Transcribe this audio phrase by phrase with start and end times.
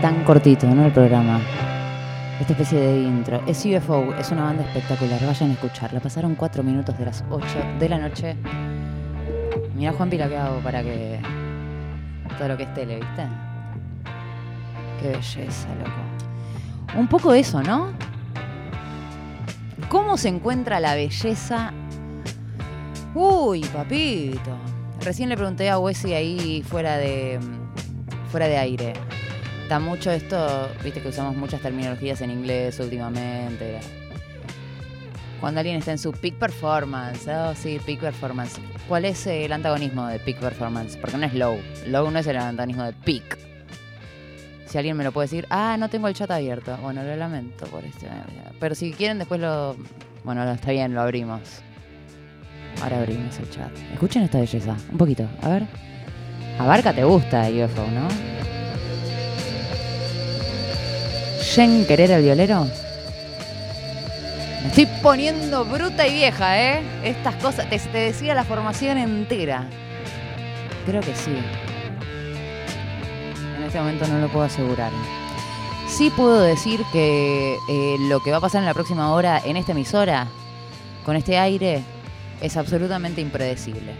[0.00, 0.84] tan cortito, ¿no?
[0.84, 1.40] El programa.
[2.40, 3.42] Esta especie de intro.
[3.46, 5.20] Es UFO, es una banda espectacular.
[5.24, 6.00] Vayan a escucharla.
[6.00, 7.46] Pasaron cuatro minutos de las 8
[7.78, 8.36] de la noche.
[9.74, 11.45] Mira, Juan Pila, ¿qué hago para que.
[12.38, 13.26] Todo lo que es tele, ¿viste?
[15.00, 16.98] Qué belleza, loco.
[16.98, 17.92] Un poco eso, ¿no?
[19.88, 21.72] ¿Cómo se encuentra la belleza?
[23.14, 24.56] Uy, papito.
[25.00, 27.38] Recién le pregunté a Wesley ahí fuera de.
[28.30, 28.92] fuera de aire.
[29.62, 33.80] Está mucho esto, viste que usamos muchas terminologías en inglés últimamente.
[35.40, 38.58] Cuando alguien está en su peak performance, oh sí, peak performance.
[38.88, 40.96] ¿Cuál es el antagonismo de peak performance?
[40.96, 41.58] Porque no es low.
[41.86, 43.38] Low no es el antagonismo de peak.
[44.66, 46.76] Si alguien me lo puede decir, ah, no tengo el chat abierto.
[46.78, 48.08] Bueno, lo lamento por este.
[48.58, 49.76] Pero si quieren, después lo.
[50.24, 51.40] Bueno, no, está bien, lo abrimos.
[52.82, 53.70] Ahora abrimos el chat.
[53.92, 55.66] Escuchen esta belleza, un poquito, a ver.
[56.58, 58.08] Abarca te gusta UFO, ¿no?
[61.42, 62.66] Jen Querer el violero.
[64.62, 66.82] Me estoy poniendo bruta y vieja, ¿eh?
[67.04, 67.68] Estas cosas.
[67.68, 69.66] Te, decía la formación entera.
[70.86, 71.36] Creo que sí.
[73.56, 74.90] En este momento no lo puedo asegurar.
[75.88, 79.56] Sí puedo decir que eh, lo que va a pasar en la próxima hora en
[79.56, 80.26] esta emisora,
[81.04, 81.82] con este aire,
[82.40, 83.94] es absolutamente impredecible.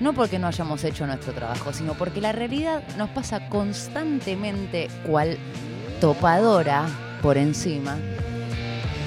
[0.00, 5.38] No porque no hayamos hecho nuestro trabajo, sino porque la realidad nos pasa constantemente cual
[6.00, 6.86] topadora
[7.22, 7.96] por encima.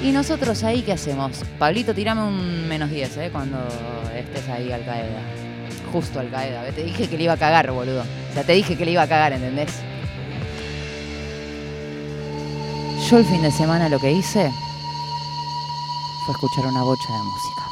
[0.02, 1.42] Y nosotros ahí, ¿qué hacemos?
[1.58, 3.30] Pablito, tirame un menos 10, ¿eh?
[3.32, 3.58] Cuando
[4.16, 5.22] estés ahí al Qaeda.
[5.92, 6.64] Justo al Qaeda.
[6.72, 8.02] Te dije que le iba a cagar, boludo.
[8.02, 9.82] O sea, te dije que le iba a cagar, ¿entendés?
[13.10, 14.50] Yo el fin de semana lo que hice
[16.26, 17.69] fue escuchar una bocha de música.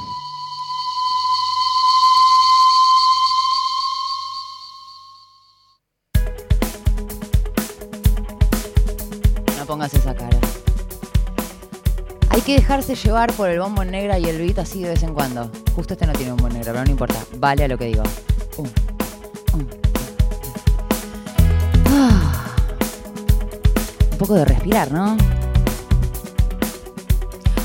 [12.48, 15.52] Que dejarse llevar por el bombo negra y el beat así de vez en cuando.
[15.76, 17.18] Justo este no tiene bombo negra, pero no importa.
[17.40, 18.04] Vale a lo que digo.
[18.56, 18.66] Uh.
[21.90, 22.46] Ah.
[24.14, 25.18] Un poco de respirar, ¿no?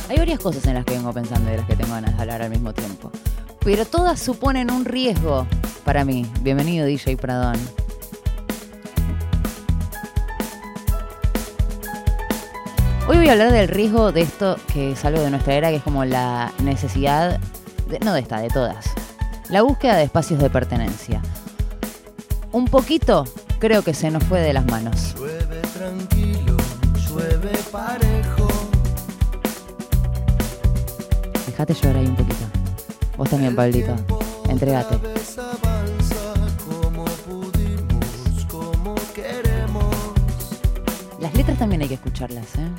[0.08, 2.20] Hay varias cosas en las que vengo pensando y de las que tengo ganas de
[2.20, 3.12] hablar al mismo tiempo.
[3.60, 5.46] Pero todas suponen un riesgo
[5.84, 6.26] para mí.
[6.40, 7.56] Bienvenido DJ Pradón.
[13.08, 15.76] Hoy voy a hablar del riesgo de esto que es algo de nuestra era, que
[15.76, 17.38] es como la necesidad,
[17.88, 18.86] de- no de esta, de todas.
[19.48, 21.20] La búsqueda de espacios de pertenencia.
[22.52, 23.24] Un poquito
[23.58, 25.14] creo que se nos fue de las manos.
[25.16, 26.56] Llueve tranquilo,
[27.08, 28.48] llueve parejo.
[31.46, 32.44] Dejate llorar ahí un poquito.
[33.16, 33.94] Vos también, Pablito.
[34.48, 34.98] Entregate.
[41.92, 42.70] Que escucharlas, ¿eh?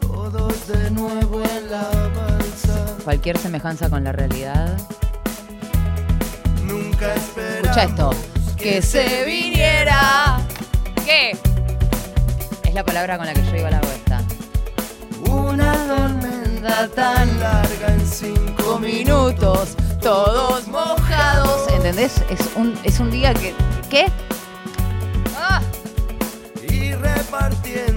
[0.00, 1.82] Todos de nuevo en la
[2.14, 2.96] balsa.
[3.02, 4.78] Cualquier semejanza con la realidad.
[6.62, 8.10] Nunca Escucha esto.
[8.56, 10.38] Que se viniera.
[11.04, 11.36] ¿Qué?
[12.62, 14.22] Es la palabra con la que yo iba a la vuelta.
[15.28, 21.72] una tormenta tan larga en cinco Minutos, todos mojados.
[21.72, 22.22] ¿Entendés?
[22.30, 23.52] Es un, es un día que.
[23.90, 24.06] ¿Qué?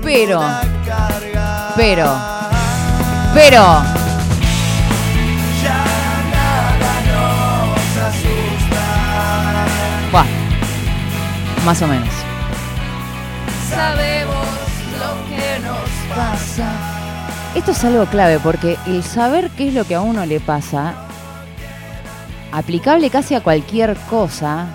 [0.04, 0.42] Pero,
[1.76, 2.18] pero,
[3.34, 3.64] pero.
[10.12, 10.26] Buah.
[11.66, 12.10] Más o menos.
[13.70, 14.46] Sabemos
[15.00, 16.92] lo que nos pasa.
[17.56, 20.94] Esto es algo clave porque el saber qué es lo que a uno le pasa,
[22.52, 24.68] aplicable casi a cualquier cosa,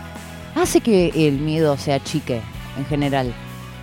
[0.55, 2.41] hace que el miedo se achique
[2.79, 3.35] en general.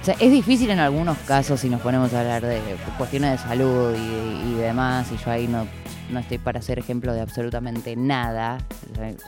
[0.04, 2.60] O sea, es difícil en algunos casos si nos ponemos a hablar de
[2.98, 5.66] cuestiones de salud y, y demás, y yo ahí no,
[6.10, 8.58] no estoy para ser ejemplo de absolutamente nada.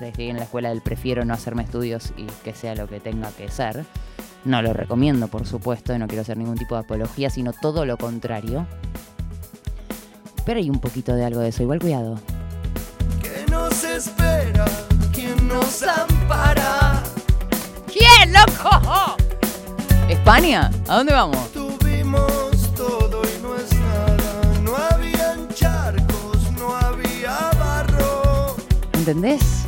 [0.02, 3.32] Estoy en la escuela del prefiero no hacerme estudios y que sea lo que tenga
[3.32, 3.86] que ser.
[4.44, 7.86] No lo recomiendo, por supuesto, y no quiero hacer ningún tipo de apología, sino todo
[7.86, 8.68] lo contrario.
[10.46, 12.20] Pero hay un poquito de algo de eso, igual cuidado.
[13.22, 14.66] ¿Qué nos espera?
[15.14, 17.02] ¿Quién nos ampara?
[17.88, 19.25] ¿Quién, loco?
[20.10, 20.70] ¿España?
[20.88, 21.52] ¿A dónde vamos?
[21.52, 24.60] Tuvimos todo y no es nada.
[24.62, 28.56] No habían charcos, no había barro.
[28.94, 29.66] ¿Entendés?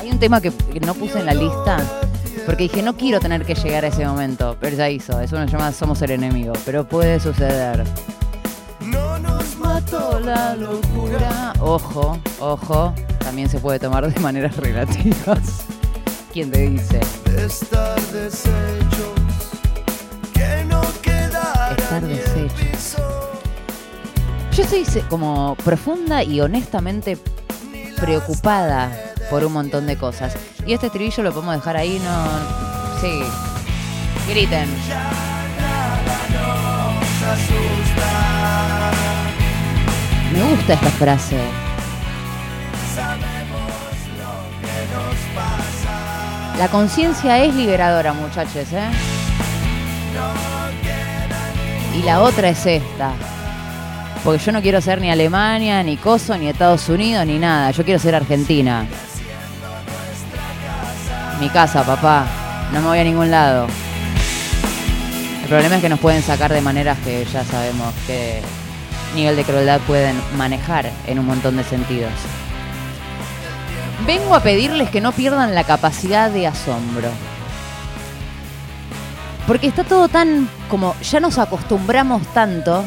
[0.00, 1.78] Hay un tema que, que no puse en la lista.
[2.46, 4.56] Porque dije, no quiero tener que llegar a ese momento.
[4.60, 5.18] Pero ya hizo.
[5.20, 6.52] Es una llamada Somos el enemigo.
[6.64, 7.84] Pero puede suceder.
[8.80, 11.52] No nos mató la locura.
[11.58, 12.94] Ojo, ojo.
[13.18, 15.64] También se puede tomar de maneras relativas.
[16.32, 17.00] ¿Quién te dice?
[17.36, 19.14] Estar deshechos.
[20.32, 22.02] Que no quedara Estar.
[24.52, 27.18] Yo estoy como profunda y honestamente
[28.00, 28.92] preocupada
[29.28, 30.36] por un montón de cosas.
[30.66, 32.26] Y este estribillo lo podemos dejar ahí, no.
[33.00, 33.22] Sí.
[34.28, 34.68] Griten.
[40.32, 41.63] Me gusta esta frase.
[46.58, 48.88] La conciencia es liberadora, muchachos, ¿eh?
[51.98, 53.12] Y la otra es esta.
[54.22, 57.72] Porque yo no quiero ser ni Alemania, ni Coso, ni Estados Unidos, ni nada.
[57.72, 58.86] Yo quiero ser Argentina.
[61.40, 62.24] Mi casa, papá.
[62.72, 63.66] No me voy a ningún lado.
[65.42, 68.40] El problema es que nos pueden sacar de maneras que ya sabemos qué
[69.14, 72.12] nivel de crueldad pueden manejar en un montón de sentidos.
[74.06, 77.08] Vengo a pedirles que no pierdan la capacidad de asombro.
[79.46, 82.84] Porque está todo tan como ya nos acostumbramos tanto,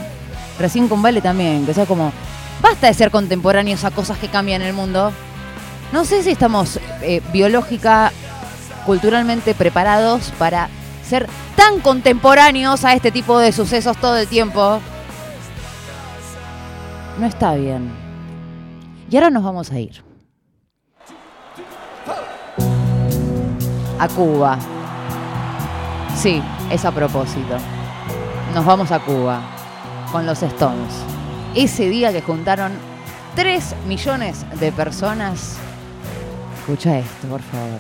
[0.60, 2.12] recién con Vale también, que sea como
[2.62, 5.12] basta de ser contemporáneos a cosas que cambian el mundo.
[5.92, 8.12] No sé si estamos eh, biológica,
[8.86, 10.70] culturalmente preparados para
[11.04, 14.80] ser tan contemporáneos a este tipo de sucesos todo el tiempo.
[17.20, 17.92] No está bien.
[19.10, 20.07] Y ahora nos vamos a ir.
[24.00, 24.60] A Cuba.
[26.16, 26.42] Sí,
[26.72, 27.58] es a propósito.
[28.54, 29.42] Nos vamos a Cuba
[30.12, 30.94] con los Stones.
[31.56, 32.74] Ese día que juntaron
[33.36, 35.58] 3 millones de personas.
[36.60, 37.80] Escucha esto, por favor.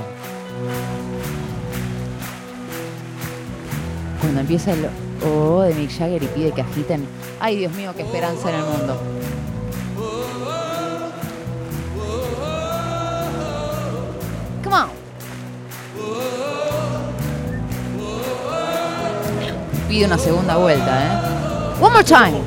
[4.20, 4.90] Cuando empieza el
[5.24, 7.08] oh de Mick Jagger y pide que agiten.
[7.40, 9.00] Ay, Dios mío, qué esperanza en el mundo.
[19.88, 21.82] Pide una segunda vuelta, ¿eh?
[21.82, 22.42] One more time.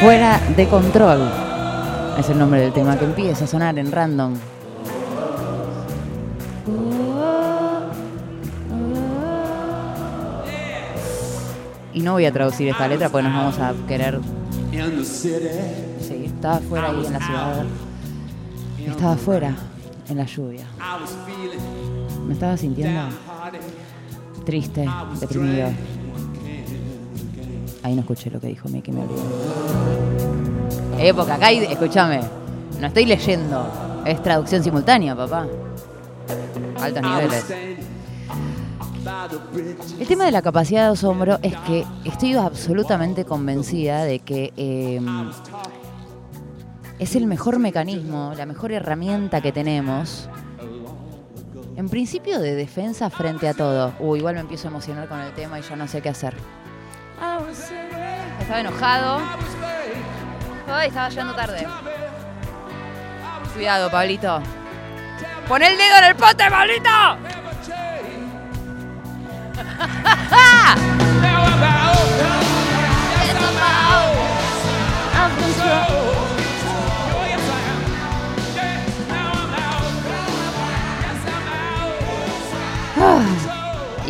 [0.00, 1.28] Fuera de control.
[2.18, 4.34] Es el nombre del tema que empieza a sonar en random.
[11.92, 14.20] Y no voy a traducir esta letra porque nos vamos a querer.
[16.00, 17.64] Sí, estaba afuera ahí en la ciudad.
[18.86, 19.54] Estaba afuera
[20.08, 20.66] en la lluvia.
[22.30, 23.08] Me estaba sintiendo
[24.44, 24.86] triste,
[25.18, 25.66] deprimido.
[27.82, 29.20] Ahí no escuché lo que dijo Mickey, me olvidé.
[31.08, 32.20] Época, acá escúchame,
[32.78, 33.66] no estoy leyendo,
[34.06, 35.48] es traducción simultánea, papá.
[36.80, 37.44] Altos niveles.
[39.98, 45.00] El tema de la capacidad de asombro es que estoy absolutamente convencida de que eh,
[47.00, 50.28] es el mejor mecanismo, la mejor herramienta que tenemos.
[51.80, 53.94] En principio de defensa frente a todo.
[54.00, 56.34] Uy, igual me empiezo a emocionar con el tema y ya no sé qué hacer.
[58.38, 59.18] Estaba enojado.
[60.68, 61.66] Ay, estaba llegando tarde.
[63.54, 64.42] Cuidado, Pablito.
[65.48, 66.90] Pon el dedo en el pote, Pablito.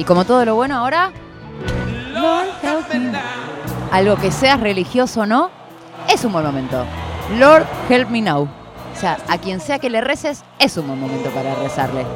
[0.00, 1.12] Y como todo lo bueno ahora,
[3.92, 5.50] algo que seas religioso o no,
[6.08, 6.86] es un buen momento.
[7.38, 8.44] Lord help me now.
[8.44, 12.06] O sea, a quien sea que le reces, es un buen momento para rezarle.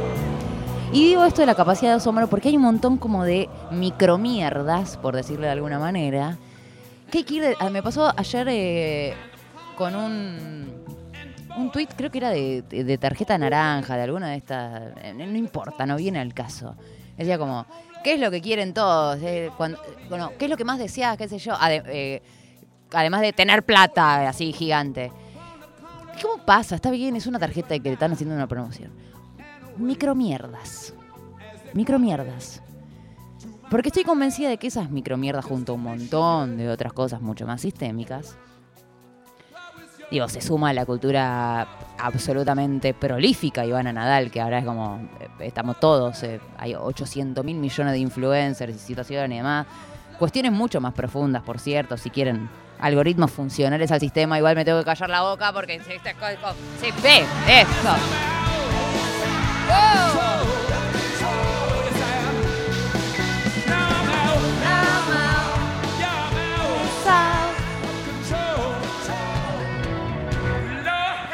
[0.94, 4.96] Y digo esto de la capacidad de asombro porque hay un montón como de micromierdas,
[4.96, 6.38] por decirlo de alguna manera,
[7.12, 9.14] ir de- ah, Me pasó ayer eh,
[9.76, 10.72] con un,
[11.58, 14.82] un tuit, creo que era de, de- de tarjeta naranja, de alguna de estas...
[15.02, 16.74] eh, No importa, no viene al caso.
[17.16, 17.66] Decía como,
[18.02, 19.20] ¿qué es lo que quieren todos?
[19.22, 19.78] Eh, bueno,
[20.38, 21.16] ¿Qué es lo que más deseas?
[21.16, 21.54] ¿Qué sé yo?
[21.62, 22.22] Eh,
[22.92, 25.12] además de tener plata así gigante.
[26.22, 26.76] ¿Cómo pasa?
[26.76, 28.92] Está bien, es una tarjeta que le están haciendo una promoción.
[29.76, 30.94] Micromierdas.
[31.72, 32.62] Micromierdas.
[33.70, 37.46] Porque estoy convencida de que esas micromierdas junto a un montón de otras cosas mucho
[37.46, 38.36] más sistémicas,
[40.10, 41.66] digo, se suma a la cultura
[41.98, 47.56] absolutamente prolífica Ivana Nadal, que ahora es como, eh, estamos todos, eh, hay 800 mil
[47.56, 49.66] millones de influencers y situaciones y demás,
[50.18, 54.78] Cuestiones mucho más profundas, por cierto, si quieren algoritmos funcionales al sistema, igual me tengo
[54.78, 55.98] que callar la boca porque se,
[57.02, 57.94] ve eso.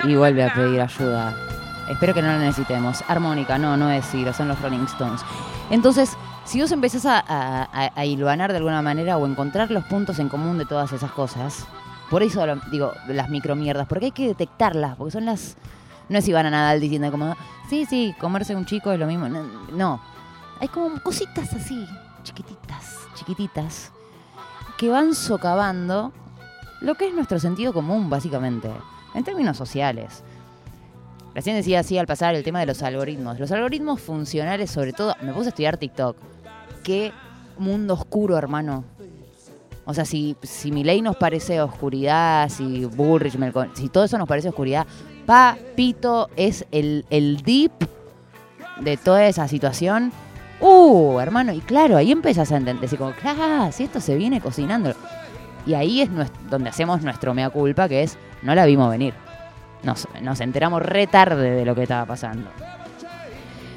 [0.04, 1.34] Y vuelve a pedir ayuda.
[1.88, 3.02] Espero que no la necesitemos.
[3.08, 5.20] Armónica, no, no es Ciro, son los Rolling Stones.
[5.70, 10.28] Entonces, si vos empezás a, a, a- de alguna manera o encontrar los puntos en
[10.28, 11.66] común de todas esas cosas,
[12.08, 15.56] por eso lo- digo las micromierdas, porque hay que detectarlas, porque son las.
[16.08, 17.36] No es Ivana Nadal diciendo como,
[17.68, 19.28] sí, sí, comerse un chico es lo mismo.
[19.28, 20.00] No.
[20.60, 21.86] hay como cositas así,
[22.24, 23.92] chiquititas, chiquititas,
[24.76, 26.12] que van socavando
[26.80, 28.70] lo que es nuestro sentido común, básicamente,
[29.14, 30.22] en términos sociales.
[31.34, 33.38] Recién decía así al pasar el tema de los algoritmos.
[33.38, 36.16] Los algoritmos funcionales, sobre todo, me puse a estudiar TikTok.
[36.82, 37.12] Qué
[37.58, 38.84] mundo oscuro, hermano.
[39.84, 43.36] O sea, si, si mi ley nos parece oscuridad, si Bullrich,
[43.74, 44.86] si todo eso nos parece oscuridad,
[45.26, 47.72] Papito es el, el deep
[48.80, 50.12] de toda esa situación.
[50.60, 54.40] Uh, hermano, y claro, ahí empiezas a entender, decir como, claro, si esto se viene
[54.40, 54.94] cocinando.
[55.66, 56.08] Y ahí es
[56.48, 59.14] donde hacemos nuestro mea culpa, que es, no la vimos venir.
[59.82, 60.06] Nos,
[60.40, 62.50] enteramos re tarde de lo que estaba pasando.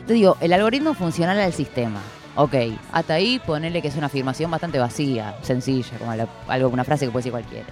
[0.07, 1.99] Te digo, el algoritmo funcional al sistema.
[2.35, 2.55] Ok,
[2.91, 6.11] hasta ahí ponele que es una afirmación bastante vacía, sencilla, como
[6.47, 7.67] algo, una frase que puede decir cualquiera.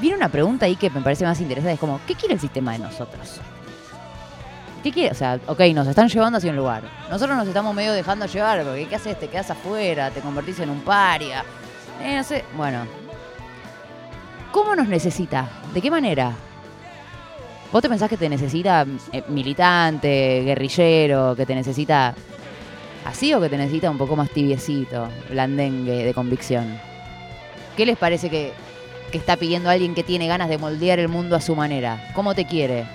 [0.00, 2.72] Viene una pregunta ahí que me parece más interesante, es como, ¿qué quiere el sistema
[2.72, 3.40] de nosotros?
[4.82, 5.10] ¿Qué quiere?
[5.10, 6.82] O sea, ok, nos están llevando hacia un lugar.
[7.10, 9.18] Nosotros nos estamos medio dejando llevar, porque ¿qué haces?
[9.18, 11.44] Te quedas afuera, te convertís en un paria.
[12.02, 12.86] Eh, no sé, bueno.
[14.52, 15.48] ¿Cómo nos necesita?
[15.74, 16.32] ¿De qué manera?
[17.72, 22.14] ¿Vos te pensás que te necesita eh, militante, guerrillero, que te necesita
[23.04, 26.78] así o que te necesita un poco más tibiecito, blandengue, de convicción?
[27.76, 28.52] ¿Qué les parece que,
[29.10, 32.10] que está pidiendo alguien que tiene ganas de moldear el mundo a su manera?
[32.14, 32.86] ¿Cómo te quiere?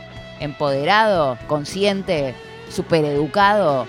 [0.41, 1.37] ¿Empoderado?
[1.47, 2.33] ¿Consciente?
[2.67, 3.85] ¿Supereducado?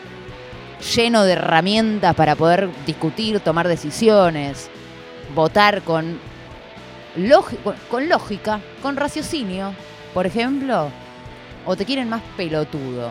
[0.94, 4.68] ¿Lleno de herramientas para poder discutir, tomar decisiones?
[5.35, 6.21] ¿Votar con,
[7.90, 9.73] con, lógica, con raciocinio,
[10.12, 10.90] por ejemplo?
[11.64, 13.11] ¿O te quieren más pelotudo?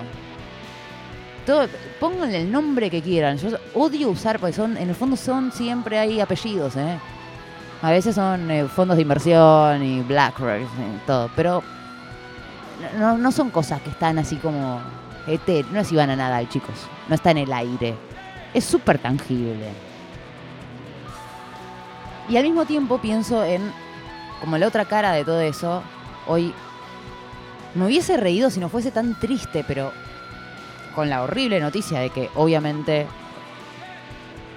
[1.48, 1.68] Todo,
[2.00, 3.40] pónganle el nombre que quieran.
[3.40, 7.00] Yo odio usar, porque son, en el fondo son siempre hay apellidos, ¿eh?
[7.82, 11.64] A veces son eh, fondos de inversión y BlackRock y todo, pero
[12.98, 14.80] no, no son cosas que están así como
[15.28, 16.76] eter- No es Ivana Nadal, chicos.
[17.08, 17.96] No está en el aire.
[18.54, 19.70] Es súper tangible.
[22.30, 23.72] Y al mismo tiempo pienso en,
[24.40, 25.84] como la otra cara de todo eso,
[26.28, 26.54] hoy
[27.76, 29.92] me hubiese reído si no fuese tan triste, pero
[30.96, 33.08] con la horrible noticia de que obviamente,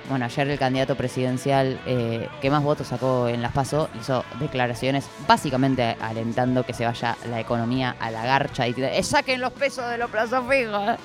[0.09, 5.09] bueno, ayer el candidato presidencial eh, que más votos sacó en las PASO hizo declaraciones
[5.27, 9.99] básicamente alentando que se vaya la economía a la garcha y saquen los pesos de
[9.99, 10.97] los plazos fijos.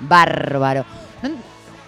[0.00, 0.84] Bárbaro.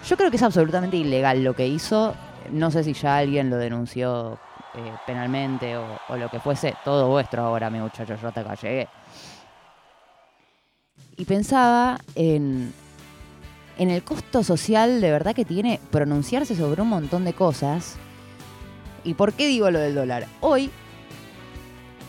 [0.07, 2.15] Yo creo que es absolutamente ilegal lo que hizo.
[2.51, 4.39] No sé si ya alguien lo denunció
[4.73, 6.75] eh, penalmente o, o lo que fuese.
[6.83, 8.15] Todo vuestro ahora, mi muchacho.
[8.15, 8.87] Yo hasta acá llegué.
[11.17, 12.73] Y pensaba en,
[13.79, 17.95] en el costo social de verdad que tiene pronunciarse sobre un montón de cosas.
[19.05, 20.27] ¿Y por qué digo lo del dólar?
[20.41, 20.69] Hoy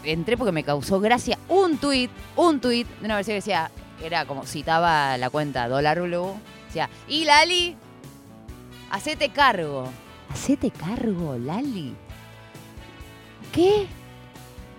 [0.02, 3.70] entré porque me causó gracia un tuit, un tuit de una versión que decía,
[4.02, 6.34] era como citaba la cuenta Dólar Blue,
[6.66, 7.76] decía, y Lali,
[8.90, 9.88] hacete cargo.
[10.28, 11.94] ¿Hacete cargo, Lali?
[13.52, 13.86] ¿Qué?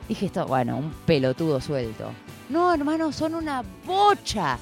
[0.10, 2.12] Dije esto, bueno, un pelotudo suelto.
[2.50, 4.58] No, hermano, son una bocha.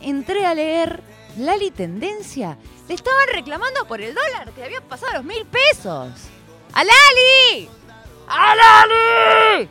[0.00, 2.56] Entré a leer Lali Tendencia.
[2.88, 6.10] Le estaban reclamando por el dólar, que le habían pasado los mil pesos.
[6.72, 7.68] ¡A Lali!
[8.26, 9.68] ¡A Lali!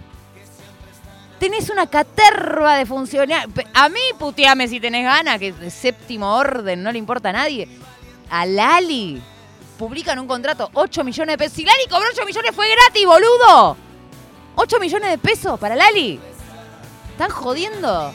[1.39, 3.51] Tenés una caterva de funcionarios.
[3.73, 7.67] A mí puteame si tenés ganas, que de séptimo orden no le importa a nadie.
[8.29, 9.21] A Lali
[9.77, 11.55] publican un contrato, 8 millones de pesos.
[11.55, 13.77] Si Lali cobró 8 millones fue gratis, boludo.
[14.55, 16.19] 8 millones de pesos para Lali.
[17.11, 18.13] ¿Están jodiendo?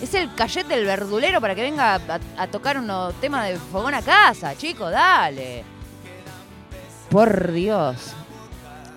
[0.00, 2.00] Es el cayet del verdulero para que venga a,
[2.36, 5.64] a tocar unos temas de fogón a casa, chico, dale.
[7.10, 8.14] Por Dios.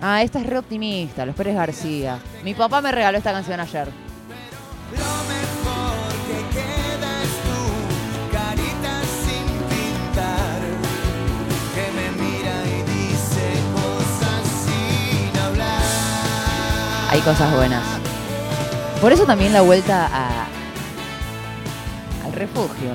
[0.00, 2.18] Ah, esta es re optimista, Los Pérez García.
[2.42, 3.88] Mi papá me regaló esta canción ayer.
[4.92, 7.58] Lo mejor que queda es tu
[8.36, 10.60] carita sin pintar,
[11.74, 15.82] que me mira y dice cosas sin hablar.
[17.10, 17.82] Hay cosas buenas.
[19.00, 20.45] Por eso también la vuelta a,
[22.36, 22.90] refugio.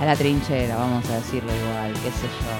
[0.00, 2.54] a la trinchera, vamos a decirlo igual, qué sé yo.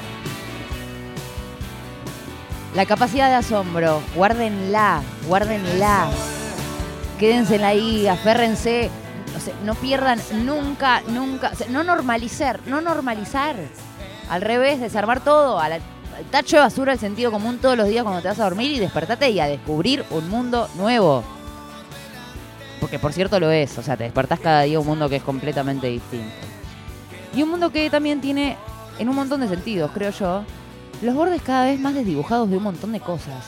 [2.76, 6.08] La capacidad de asombro, guárdenla, guárdenla.
[7.18, 8.90] Quédense ahí, aférrense.
[9.36, 11.52] O sea, no pierdan nunca, nunca.
[11.70, 13.56] no normalizar, no normalizar.
[14.28, 15.78] Al revés, desarmar todo, a la-
[16.30, 18.78] tacho de basura el sentido común todos los días cuando te vas a dormir y
[18.80, 21.22] despertate y a descubrir un mundo nuevo.
[22.84, 25.22] Porque por cierto lo es, o sea, te despertás cada día un mundo que es
[25.22, 26.34] completamente distinto.
[27.34, 28.58] Y un mundo que también tiene,
[28.98, 30.44] en un montón de sentidos, creo yo,
[31.00, 33.42] los bordes cada vez más desdibujados de un montón de cosas.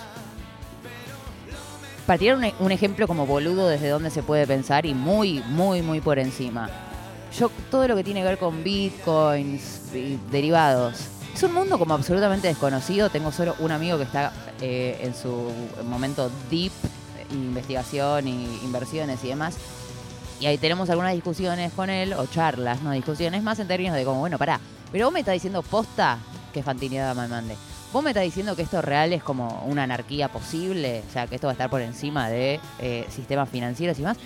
[2.07, 6.01] Para tirar un, ejemplo como boludo desde donde se puede pensar y muy, muy, muy
[6.01, 6.71] por encima.
[7.39, 11.93] Yo, todo lo que tiene que ver con bitcoins y derivados, es un mundo como
[11.93, 13.11] absolutamente desconocido.
[13.11, 15.53] Tengo solo un amigo que está eh, en su
[15.85, 16.73] momento deep,
[17.31, 19.57] investigación y inversiones y demás.
[20.41, 24.05] Y ahí tenemos algunas discusiones con él, o charlas, no discusiones, más en términos de
[24.05, 24.61] como, bueno, pará,
[24.93, 26.19] pero vos me estás diciendo posta,
[26.53, 27.57] que fantinidad me mande.
[27.93, 31.37] Vos me estás diciendo que esto real es como una anarquía posible, o sea, que
[31.37, 34.19] esto va a estar por encima de eh, sistemas financieros y más.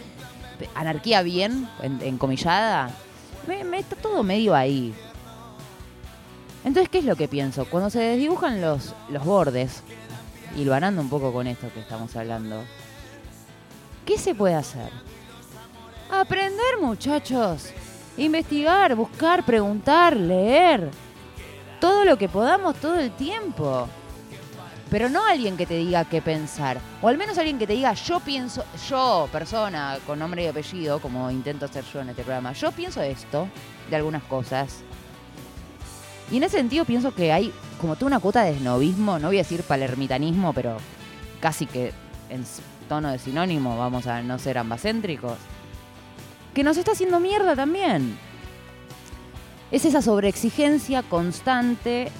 [0.74, 2.90] Anarquía bien, en, encomillada,
[3.46, 4.92] me, me está todo medio ahí.
[6.64, 7.64] Entonces, ¿qué es lo que pienso?
[7.64, 9.82] Cuando se desdibujan los, los bordes,
[10.56, 12.62] lo un poco con esto que estamos hablando,
[14.04, 14.90] ¿qué se puede hacer?
[16.10, 17.72] Aprender, muchachos.
[18.16, 20.90] Investigar, buscar, preguntar, leer.
[21.80, 23.88] Todo lo que podamos todo el tiempo.
[24.90, 26.78] Pero no alguien que te diga qué pensar.
[27.00, 31.00] O al menos alguien que te diga, yo pienso, yo, persona con nombre y apellido,
[31.00, 33.48] como intento hacer yo en este programa, yo pienso esto
[33.88, 34.82] de algunas cosas.
[36.30, 39.38] Y en ese sentido pienso que hay como toda una cuota de snobismo, no voy
[39.38, 40.76] a decir palermitanismo, pero
[41.40, 41.92] casi que
[42.28, 42.44] en
[42.90, 45.38] tono de sinónimo, vamos a no ser ambacéntricos
[46.52, 48.18] que nos está haciendo mierda también.
[49.70, 52.10] Es esa sobreexigencia constante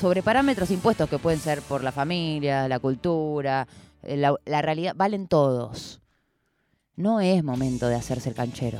[0.00, 3.66] sobre parámetros impuestos que pueden ser por la familia, la cultura,
[4.04, 6.00] eh, la, realidad, valen todos.
[6.94, 8.78] No es momento de hacerse el canchero.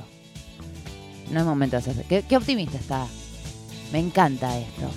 [1.33, 2.05] No es momento de hacerse.
[2.09, 3.09] Qué, qué optimista está.
[3.93, 4.89] Me encanta esto.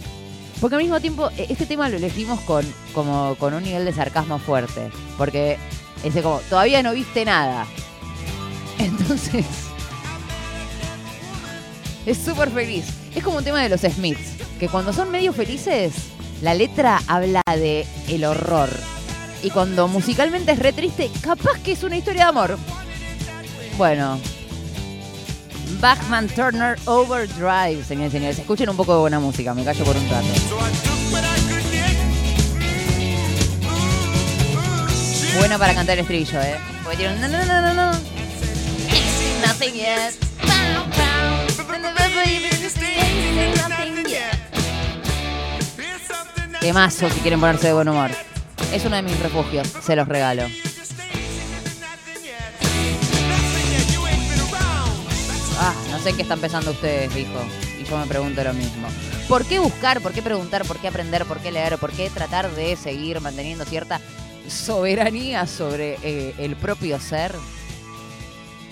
[0.61, 3.93] Porque al mismo tiempo, e- este tema lo elegimos con, como, con un nivel de
[3.93, 4.91] sarcasmo fuerte.
[5.17, 5.57] Porque
[6.03, 7.65] ese como, todavía no viste nada.
[8.79, 9.45] Entonces,
[12.05, 12.85] es súper feliz.
[13.15, 15.93] Es como un tema de los Smiths, que cuando son medio felices,
[16.41, 18.69] la letra habla de el horror.
[19.41, 22.57] Y cuando musicalmente es re triste, capaz que es una historia de amor.
[23.77, 24.19] Bueno.
[25.79, 28.39] Bachman Turner Overdrive, señores y señores.
[28.39, 30.92] Escuchen un poco de buena música, me callo por un rato.
[35.37, 36.55] Buena para cantar el estribillo, ¿eh?
[36.83, 37.91] Porque tiene un no, no, no, no, no.
[39.45, 40.13] Nothing yet.
[46.59, 48.11] Temazo si quieren ponerse de buen humor.
[48.71, 50.47] Es uno de mis refugios, se los regalo.
[55.59, 57.39] Ah, no sé qué están pensando ustedes, dijo.
[57.81, 58.87] Y yo me pregunto lo mismo.
[59.27, 62.49] ¿Por qué buscar, por qué preguntar, por qué aprender, por qué leer, por qué tratar
[62.51, 63.99] de seguir manteniendo cierta
[64.47, 67.33] soberanía sobre eh, el propio ser?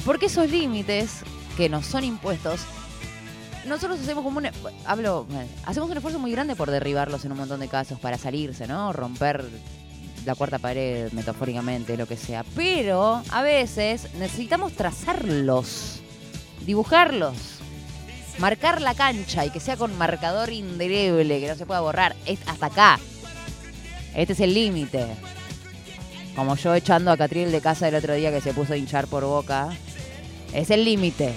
[0.06, 1.22] Porque esos límites
[1.56, 2.62] que nos son impuestos,
[3.66, 4.50] nosotros hacemos como un...
[4.86, 5.28] Hablo,
[5.66, 8.94] hacemos un esfuerzo muy grande por derribarlos en un montón de casos, para salirse, ¿no?
[8.94, 9.46] Romper
[10.26, 12.44] la cuarta pared, metafóricamente, lo que sea.
[12.56, 16.02] Pero a veces necesitamos trazarlos,
[16.66, 17.36] dibujarlos,
[18.40, 22.16] marcar la cancha y que sea con marcador indeleble, que no se pueda borrar.
[22.26, 23.00] Es hasta acá.
[24.16, 25.08] Este es el límite.
[26.36, 29.08] Como yo echando a Catriel de casa el otro día que se puso a hinchar
[29.08, 29.70] por boca.
[30.54, 31.34] Es el límite.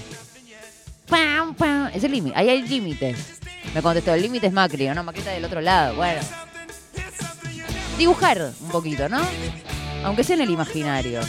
[1.08, 1.90] Pam, pam.
[1.94, 2.36] Es el límite.
[2.38, 3.16] Ahí hay límites.
[3.74, 5.02] Me contestó, el límite es Macri, ¿no?
[5.02, 5.96] Macri está del otro lado.
[5.96, 6.20] Bueno.
[7.98, 9.20] Dibujar un poquito, ¿no?
[10.04, 11.20] Aunque sea en el imaginario.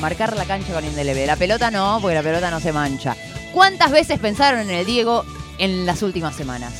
[0.00, 1.26] Marcar la cancha con indeleble.
[1.26, 3.16] La pelota no, porque la pelota no se mancha.
[3.52, 5.24] ¿Cuántas veces pensaron en el Diego
[5.58, 6.72] en las últimas semanas?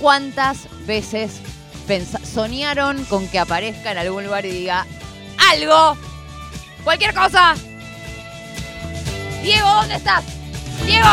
[0.00, 1.51] ¿Cuántas veces pensa-
[2.32, 4.86] soñaron con que aparezca en algún lugar y diga
[5.50, 5.96] algo?
[6.84, 7.54] Cualquier cosa.
[9.42, 10.24] Diego, ¿dónde estás?
[10.86, 11.08] Diego.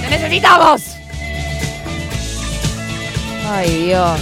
[0.00, 0.82] Te necesitamos.
[3.48, 4.20] Ay, Dios.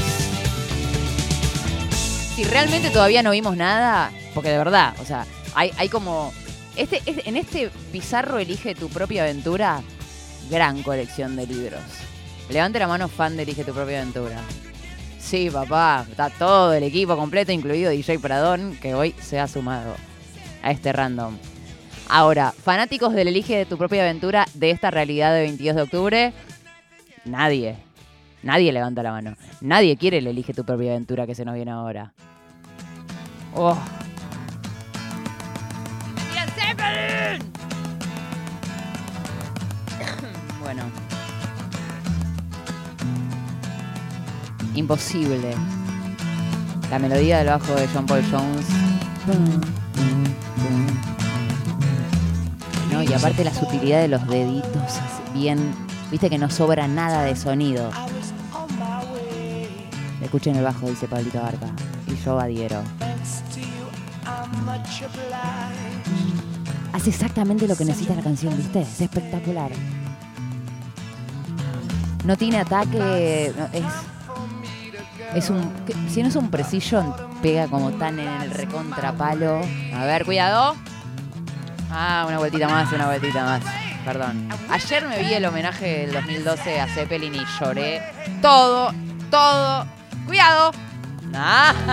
[2.36, 6.32] Si realmente todavía no vimos nada, porque de verdad, o sea, hay, hay como...
[6.76, 9.82] Este, este- en este Pizarro Elige tu propia aventura,
[10.48, 11.80] gran colección de libros.
[12.50, 14.40] Levante la mano fan de Elige tu propia aventura.
[15.20, 19.94] Sí, papá, está todo el equipo completo, incluido DJ Pradón, que hoy se ha sumado
[20.62, 21.36] a este random.
[22.08, 26.32] Ahora, fanáticos del Elige de tu propia aventura de esta realidad de 22 de octubre,
[27.24, 27.76] nadie.
[28.42, 29.36] Nadie levanta la mano.
[29.60, 32.12] Nadie quiere el Elige tu propia aventura que se nos viene ahora.
[33.54, 33.78] Oh.
[40.60, 41.09] Bueno.
[44.74, 45.54] Imposible.
[46.90, 48.66] La melodía del bajo de John Paul Jones.
[52.92, 55.00] No, y aparte la sutilidad de los deditos,
[55.34, 55.72] bien,
[56.10, 57.90] viste que no sobra nada de sonido.
[60.20, 61.66] Escuchen el bajo, dice Pablito Barca.
[62.06, 62.82] Y yo adhiero.
[66.92, 68.82] Hace exactamente lo que necesita la canción, ¿viste?
[68.82, 69.70] Es espectacular.
[72.24, 73.84] No tiene ataque, es
[75.34, 75.72] es un.
[76.08, 79.60] Si no es un precision, pega como tan en el recontrapalo.
[79.94, 80.74] A ver, cuidado.
[81.90, 83.62] Ah, una vueltita más, una vueltita más.
[84.04, 84.48] Perdón.
[84.70, 88.02] Ayer me vi el homenaje del 2012 a Zeppelin y lloré.
[88.40, 88.92] Todo,
[89.30, 89.86] todo.
[90.26, 90.72] Cuidado.
[91.34, 91.74] Ah.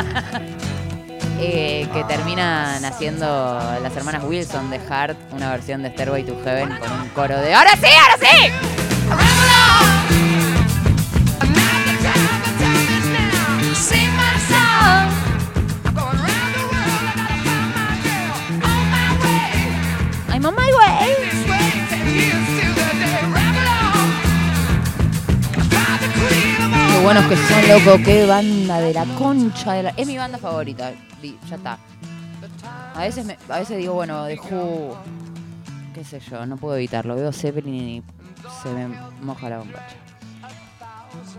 [1.39, 6.75] Eh, que terminan haciendo las hermanas Wilson de Heart una versión de Stairway to Heaven
[6.79, 8.51] con un coro de ¡Ahora sí, ahora sí!
[20.47, 22.17] On my way.
[26.91, 28.03] Qué buenos que son, loco.
[28.03, 29.89] Qué banda de la concha de la...
[29.91, 30.91] Es mi banda favorita.
[31.49, 31.77] Ya está.
[32.95, 34.95] A veces, me- a veces digo, bueno, de Who...
[35.93, 37.15] Qué sé yo, no puedo evitarlo.
[37.15, 38.03] Veo Zeppelin y
[38.63, 38.87] se me
[39.21, 39.95] moja la bombacha.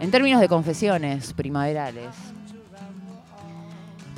[0.01, 2.11] En términos de confesiones primaverales,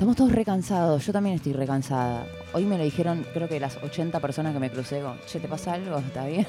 [0.01, 1.05] estamos todos recansados.
[1.05, 2.25] Yo también estoy recansada.
[2.53, 5.47] Hoy me lo dijeron, creo que las 80 personas que me crucé, como, che, ¿te
[5.47, 5.99] pasa algo?
[5.99, 6.47] ¿Está bien?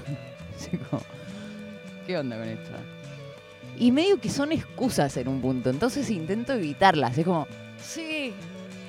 [2.07, 2.71] ¿qué onda con esto?
[3.77, 7.19] Y medio que son excusas en un punto, entonces intento evitarlas.
[7.19, 7.47] Es como,
[7.79, 8.33] sí,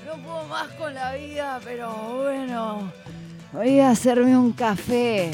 [0.07, 2.89] no puedo más con la vida, pero bueno,
[3.51, 5.31] voy a hacerme un café.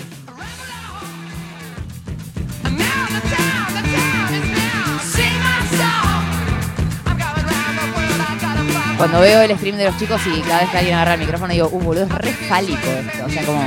[9.00, 11.54] Cuando veo el stream de los chicos y cada vez que alguien agarra el micrófono
[11.54, 13.26] digo, uh, boludo, es re fálico esto.
[13.26, 13.62] O sea, como...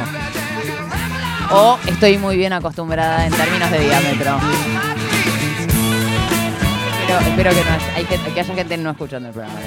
[1.50, 4.38] O estoy muy bien acostumbrada en términos de diámetro.
[7.06, 9.58] Pero espero que, no hay gente- que haya gente no escuchando el programa.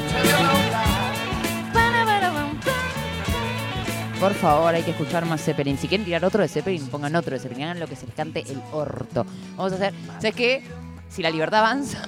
[4.20, 5.78] Por favor, hay que escuchar más Zeppelin.
[5.78, 7.66] Si quieren tirar otro de Zeppelin, pongan otro de Zeppelin.
[7.66, 9.26] Hagan lo que se les cante el orto.
[9.58, 9.94] Vamos a hacer.
[10.20, 10.64] ¿Sabes qué?
[11.10, 12.04] Si la libertad avanza.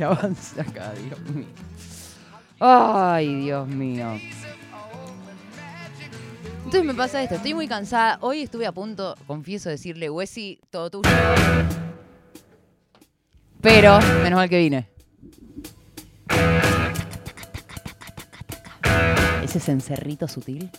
[0.00, 1.46] Que- avance acá, Dios mío.
[2.58, 4.18] Ay, Dios mío.
[6.58, 8.18] Entonces me pasa esto, estoy muy cansada.
[8.20, 11.10] Hoy estuve a punto, confieso, decirle, Wesi, todo tuyo.
[13.60, 14.88] Pero, menos mal que vine.
[19.42, 20.70] Ese cencerrito sutil.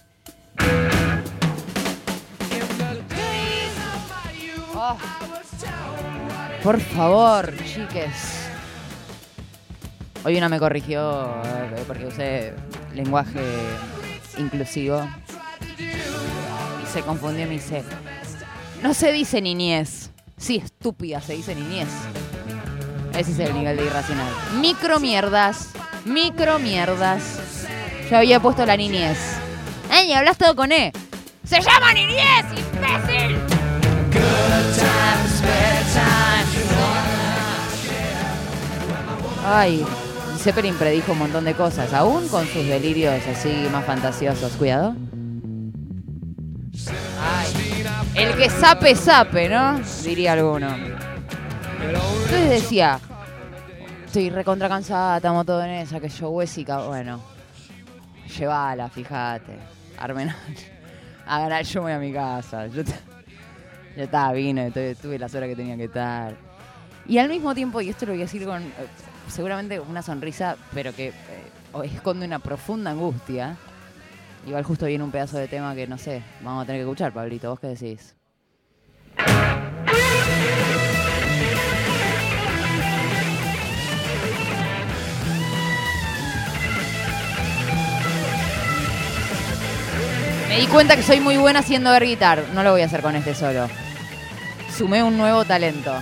[4.74, 4.98] Oh.
[6.64, 8.41] Por favor, chiques.
[10.24, 12.54] Hoy una me corrigió eh, porque usé
[12.94, 13.42] lenguaje
[14.38, 15.08] inclusivo.
[15.80, 17.84] Y se confundió y me dice,
[18.84, 20.12] no se dice niñez.
[20.38, 21.88] Sí, estúpida, se dice niñez.
[23.18, 24.32] Ese es el nivel de irracional.
[24.60, 25.70] Micromierdas,
[26.06, 27.68] micromierdas.
[28.10, 29.18] Yo había puesto la niñez.
[29.92, 30.94] ¡Ey, hablas todo con E!
[31.44, 33.38] ¡Se llama niñez, imbécil!
[39.44, 39.86] Ay,
[40.42, 44.54] Zeppelin predijo un montón de cosas, aún con sus delirios así más fantasiosos.
[44.54, 44.96] Cuidado.
[48.16, 49.80] El que sape, sape, ¿no?
[50.04, 50.76] Diría alguno.
[51.80, 53.00] Entonces decía,
[54.04, 57.22] estoy recontra cansada, estamos todos en esa, que yo huesica, bueno,
[58.36, 59.60] llévala, fíjate,
[60.00, 60.34] Armen,
[61.28, 65.56] hagan yo voy a mi casa, yo ya estaba, vine, tuve, tuve las horas que
[65.56, 66.36] tenía que estar.
[67.06, 68.64] Y al mismo tiempo, y esto lo voy a decir con
[69.28, 71.14] seguramente una sonrisa, pero que eh,
[71.84, 73.58] esconde una profunda angustia,
[74.46, 77.14] igual justo viene un pedazo de tema que no sé, vamos a tener que escuchar,
[77.14, 78.16] Pablito, ¿vos qué decís?
[90.52, 92.44] Me di cuenta que soy muy buena haciendo air guitar.
[92.54, 93.70] No lo voy a hacer con este solo.
[94.78, 95.94] Sumé un nuevo talento.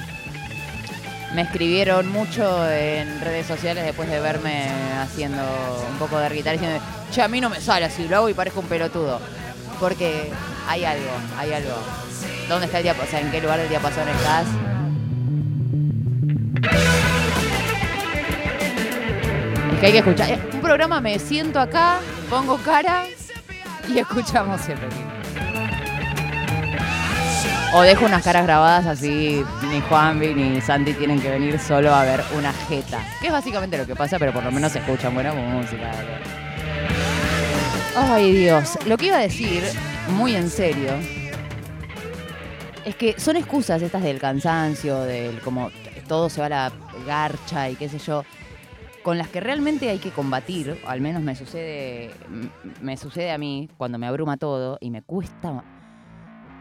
[1.36, 4.68] Me escribieron mucho en redes sociales después de verme
[5.00, 5.44] haciendo
[5.92, 6.80] un poco de air guitar diciendo,
[7.12, 9.20] che, a mí no me sale así, lo hago y parezco un pelotudo.
[9.80, 10.32] Porque
[10.68, 11.76] hay algo, hay algo.
[12.48, 13.08] ¿Dónde está el diapasón?
[13.08, 14.46] O sea, ¿en qué lugar del diapasón estás?
[19.74, 20.30] Es que hay que escuchar.
[20.32, 23.04] Eh, Un programa me siento acá, pongo cara
[23.88, 24.88] y escuchamos siempre.
[27.72, 32.04] O dejo unas caras grabadas así, ni Juanvi ni Santi tienen que venir solo a
[32.04, 33.00] ver una jeta.
[33.22, 35.92] Que es básicamente lo que pasa, pero por lo menos se escucha buena música.
[37.96, 39.64] Ay Dios, lo que iba a decir,
[40.10, 40.94] muy en serio,
[42.86, 45.70] es que son excusas estas del cansancio, del como
[46.08, 46.72] todo se va a la
[47.06, 48.24] garcha y qué sé yo,
[49.04, 52.10] con las que realmente hay que combatir, o al menos me sucede,
[52.82, 55.64] me sucede a mí cuando me abruma todo y me cuesta,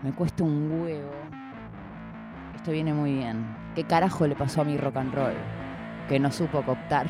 [0.02, 1.10] me cuesta un huevo.
[2.54, 3.44] Esto viene muy bien.
[3.74, 5.34] ¿Qué carajo le pasó a mi rock and roll?
[6.08, 7.06] Que no supo cooptar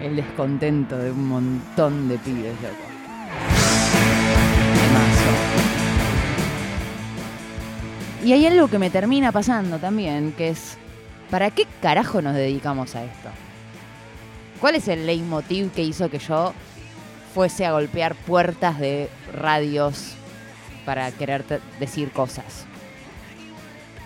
[0.00, 2.76] el descontento de un montón de pibes, loco.
[8.24, 10.76] Y hay algo que me termina pasando también, que es,
[11.30, 13.28] ¿para qué carajo nos dedicamos a esto?
[14.60, 16.52] ¿Cuál es el leitmotiv que hizo que yo
[17.34, 20.15] fuese a golpear puertas de radios
[20.86, 21.44] para querer
[21.78, 22.64] decir cosas?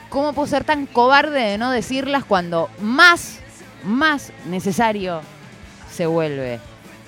[0.09, 3.39] ¿Cómo puedo ser tan cobarde de no decirlas cuando más,
[3.85, 5.21] más necesario
[5.93, 6.59] se vuelve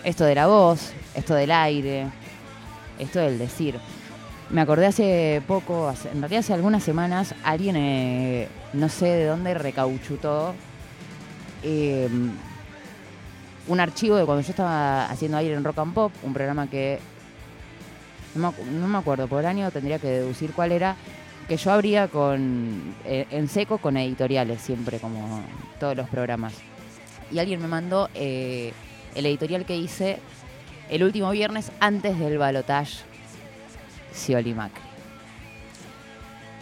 [0.04, 2.06] esto de la voz, esto del aire,
[3.00, 3.80] esto del decir?
[4.50, 9.26] Me acordé hace poco, hace- en realidad hace algunas semanas, alguien, eh, no sé de
[9.26, 10.54] dónde, recauchutó
[11.64, 12.08] eh,
[13.68, 16.98] un archivo de cuando yo estaba haciendo aire en Rock and Pop, un programa que
[18.34, 18.52] no
[18.88, 20.96] me, acuerdo, por año tendría que deducir cuál era,
[21.48, 25.42] que yo abría con eh, en seco con editoriales siempre, como
[25.78, 26.54] todos los programas.
[27.30, 28.72] Y alguien me mandó eh,
[29.14, 30.18] el editorial que hice
[30.88, 32.98] el último viernes antes del balotage
[34.12, 34.82] Scioli Macri.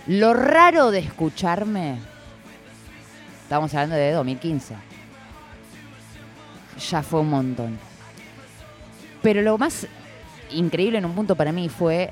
[0.06, 1.98] Lo raro de escucharme,
[3.42, 4.74] estamos hablando de 2015,
[6.90, 7.78] ya fue un montón.
[9.22, 9.86] Pero lo más
[10.52, 12.10] increíble en un punto para mí fue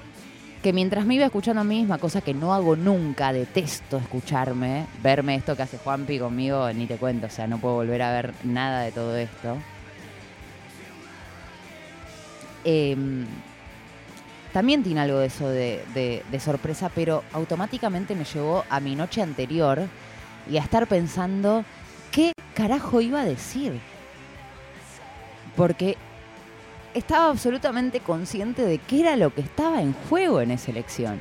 [0.62, 4.86] que mientras me iba escuchando a mí misma, cosa que no hago nunca, detesto escucharme,
[5.02, 8.12] verme esto que hace Juanpi conmigo, ni te cuento, o sea, no puedo volver a
[8.12, 9.56] ver nada de todo esto.
[12.64, 13.24] Em,
[14.52, 19.82] también tiene algo de eso de, sorpresa, pero automáticamente me llevó a mi noche anterior
[20.50, 21.64] y a estar pensando
[22.10, 23.78] qué carajo iba a decir.
[25.54, 25.96] Porque
[26.94, 31.20] estaba absolutamente consciente de qué era lo que estaba en juego en esa elección.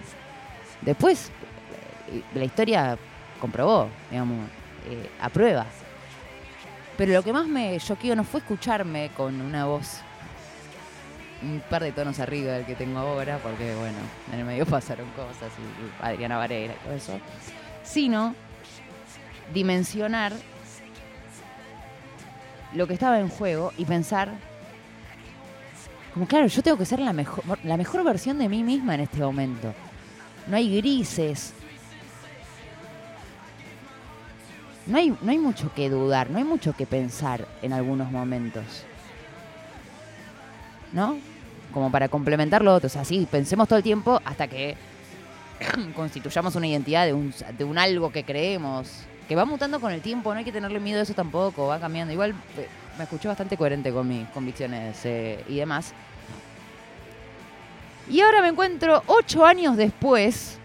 [0.82, 1.32] Después,
[2.12, 2.98] eh, la historia
[3.40, 4.48] comprobó, digamos,
[4.90, 5.66] eh, a prueba.
[6.98, 10.02] Pero lo que más me choqueó no fue escucharme con una voz
[11.42, 13.98] un par de tonos arriba del que tengo ahora, porque bueno,
[14.34, 17.20] en el medio pasaron cosas y, y Adriana Varela y todo eso,
[17.84, 18.34] sino
[19.54, 20.34] dimensionar
[22.74, 24.30] lo que estaba en juego y pensar,
[26.18, 29.02] como claro, yo tengo que ser la mejor, la mejor versión de mí misma en
[29.02, 29.72] este momento.
[30.48, 31.54] No hay grises.
[34.88, 38.64] No hay, no hay mucho que dudar, no hay mucho que pensar en algunos momentos.
[40.92, 41.20] ¿no?
[41.72, 42.76] Como para complementar lo.
[42.76, 44.76] O sea, pensemos todo el tiempo hasta que
[45.96, 49.04] constituyamos una identidad de un, de un algo que creemos.
[49.28, 51.80] Que va mutando con el tiempo, no hay que tenerle miedo a eso tampoco, va
[51.80, 52.14] cambiando.
[52.14, 55.94] Igual eh, me escuché bastante coherente con mis convicciones eh, y demás.
[58.10, 60.58] Y ahora me encuentro ocho años después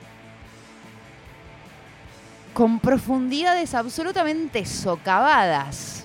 [2.54, 6.04] con profundidades absolutamente socavadas.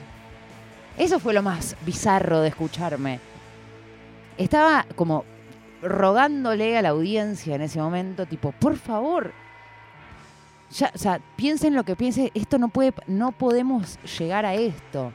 [0.98, 3.20] Eso fue lo más bizarro de escucharme
[4.38, 5.26] estaba como
[5.82, 9.34] rogándole a la audiencia en ese momento, tipo, por favor,
[10.71, 15.12] ya, o sea, piensen lo que piensen, esto no puede, no podemos llegar a esto.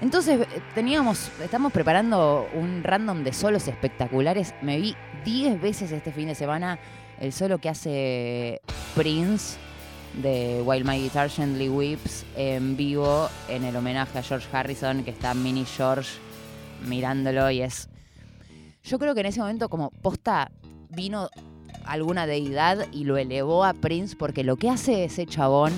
[0.00, 4.52] Entonces eh, teníamos, estamos preparando un random de solos espectaculares.
[4.60, 6.78] Me vi 10 veces este fin de semana
[7.20, 8.60] el solo que hace
[8.96, 9.58] Prince
[10.20, 15.12] de While My Guitar Gently Weeps en vivo en el homenaje a George Harrison, que
[15.12, 16.10] está Mini George
[16.86, 17.88] mirándolo y es...
[18.82, 20.50] Yo creo que en ese momento como posta
[20.90, 21.30] vino
[21.86, 25.72] alguna deidad y lo elevó a Prince porque lo que hace ese chabón,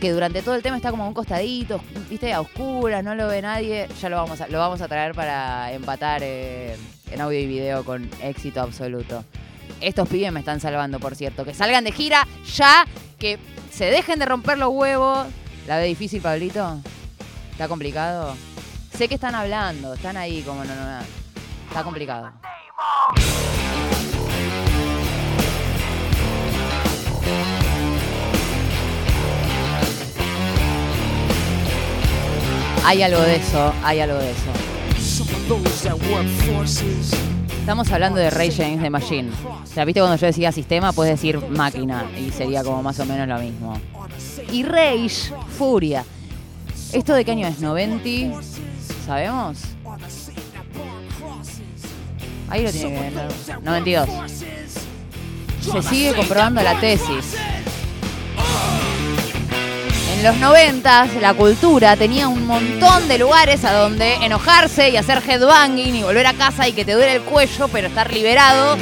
[0.00, 3.28] que durante todo el tema está como a un costadito, viste, a oscuras, no lo
[3.28, 6.76] ve nadie, ya lo vamos a, lo vamos a traer para empatar eh,
[7.10, 9.24] en audio y video con éxito absoluto.
[9.80, 11.44] Estos pibes me están salvando, por cierto.
[11.44, 12.86] Que salgan de gira ya,
[13.18, 13.38] que
[13.70, 15.26] se dejen de romper los huevos.
[15.66, 16.80] ¿La ve difícil, Pablito?
[17.52, 18.34] ¿Está complicado?
[18.96, 21.00] Sé que están hablando, están ahí como no, no, no.
[21.68, 22.32] Está complicado.
[32.84, 34.50] Hay algo de eso, hay algo de eso.
[37.60, 39.30] Estamos hablando de Rage Against the Machine.
[39.62, 43.04] O sea, viste cuando yo decía sistema, puedes decir máquina y sería como más o
[43.04, 43.80] menos lo mismo.
[44.50, 46.04] Y Rage, Furia.
[46.92, 47.60] ¿Esto de qué año es?
[47.60, 48.42] ¿90?
[49.06, 49.58] ¿Sabemos?
[52.48, 53.62] Ahí lo tiene que ver.
[53.62, 54.08] 92.
[55.60, 57.34] Se sigue comprobando la tesis.
[60.20, 65.22] En los 90 la cultura tenía un montón de lugares a donde enojarse y hacer
[65.26, 68.76] headbanging y volver a casa y que te duele el cuello, pero estar liberado.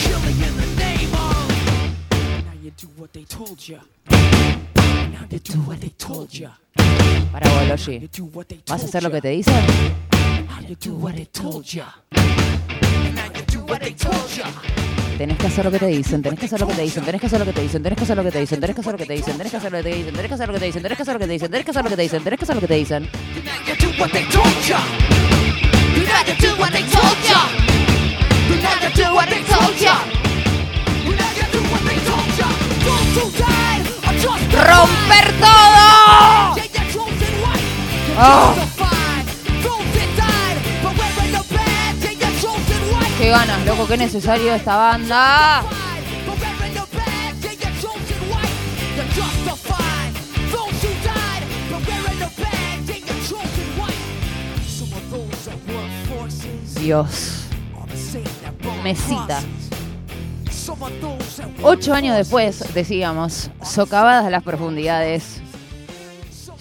[7.32, 8.10] Para Bologi.
[8.66, 9.54] ¿Vas a hacer lo que te dicen?
[15.18, 17.20] Tenés que hacer lo que te dicen, tenés que hacer lo que te dicen, tenés
[17.20, 18.80] que hacer lo que te dicen, tenés que hacer lo que te dicen, tenés que
[18.80, 20.46] hacer lo que te dicen, tenés que hacer lo que te dicen, tenés que hacer
[20.46, 21.90] lo que te dicen, tenés que hacer lo que te dicen, tenés que hacer lo
[21.90, 23.10] que te dicen, tenés que hacer lo que te dicen.
[34.52, 35.98] ¡Romper todo!
[43.28, 43.86] ¡Qué ganas, loco!
[43.86, 45.62] ¡Qué necesario esta banda!
[56.80, 57.44] Dios.
[58.82, 59.42] Mesita.
[61.62, 65.42] Ocho años después, decíamos, socavadas las profundidades,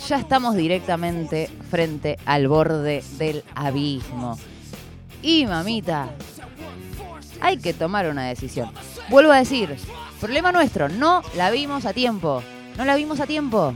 [0.05, 4.37] ya estamos directamente frente al borde del abismo.
[5.21, 6.09] Y mamita,
[7.41, 8.71] hay que tomar una decisión.
[9.09, 9.75] Vuelvo a decir,
[10.19, 12.43] problema nuestro, no la vimos a tiempo.
[12.77, 13.73] No la vimos a tiempo.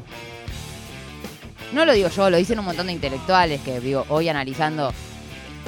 [1.74, 4.94] No lo digo yo, lo dicen un montón de intelectuales que vivo hoy analizando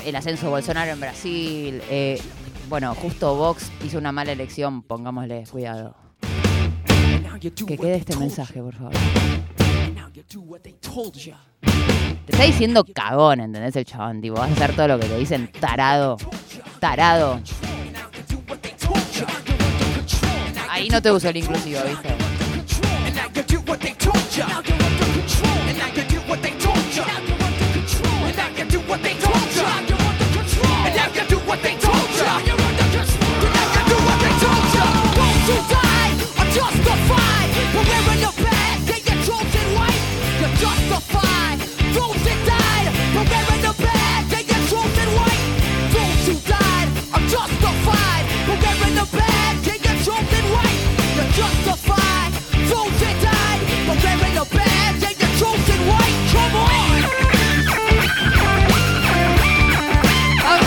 [0.06, 1.82] el ascenso de Bolsonaro en Brasil.
[1.89, 2.21] eh,
[2.69, 5.95] bueno, justo Vox hizo una mala elección, pongámosle cuidado.
[7.39, 8.93] Que quede este mensaje, por favor.
[12.25, 13.75] Te está diciendo cagón, ¿entendés?
[13.75, 16.17] El chabón, tipo, vas a hacer todo lo que te dicen, tarado.
[16.79, 17.39] Tarado.
[20.84, 22.13] Ahí no te uso el inclusivo, ¿viste?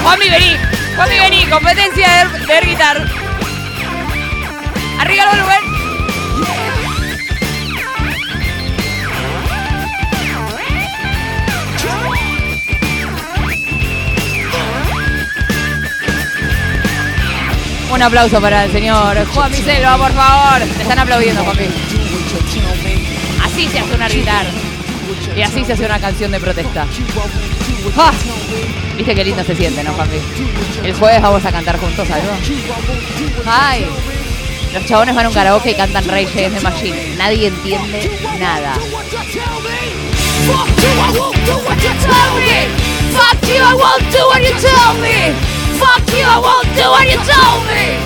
[0.06, 0.56] Juanmi, vení.
[0.94, 1.46] Juanmi, vení.
[1.46, 2.06] Competencia
[2.46, 2.96] de, air guitar.
[5.00, 5.58] Arriba el volumen.
[17.90, 20.60] Un aplauso para el señor Juan Selva, por favor.
[20.60, 21.66] Te están aplaudiendo, Juanmi.
[23.44, 24.65] Así se hace una guitarra.
[25.36, 26.86] Y así se hace una canción de protesta.
[27.96, 28.12] ¡Ah!
[28.96, 30.16] Viste qué lindo se siente, ¿no, Juanpi?
[30.82, 32.32] El jueves vamos a cantar juntos algo.
[33.44, 33.86] ¡Ay!
[34.72, 37.16] Los chabones van a un karaoke y cantan Rage the Machine.
[37.16, 38.74] Nadie entiende nada.
[45.78, 47.96] Fuck you, I won't do what you tell me.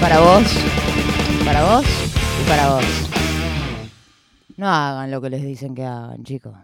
[0.00, 0.42] Para vos,
[1.44, 1.84] para vos
[2.40, 2.84] y para vos.
[4.56, 6.54] No hagan lo que les dicen que hagan, chicos.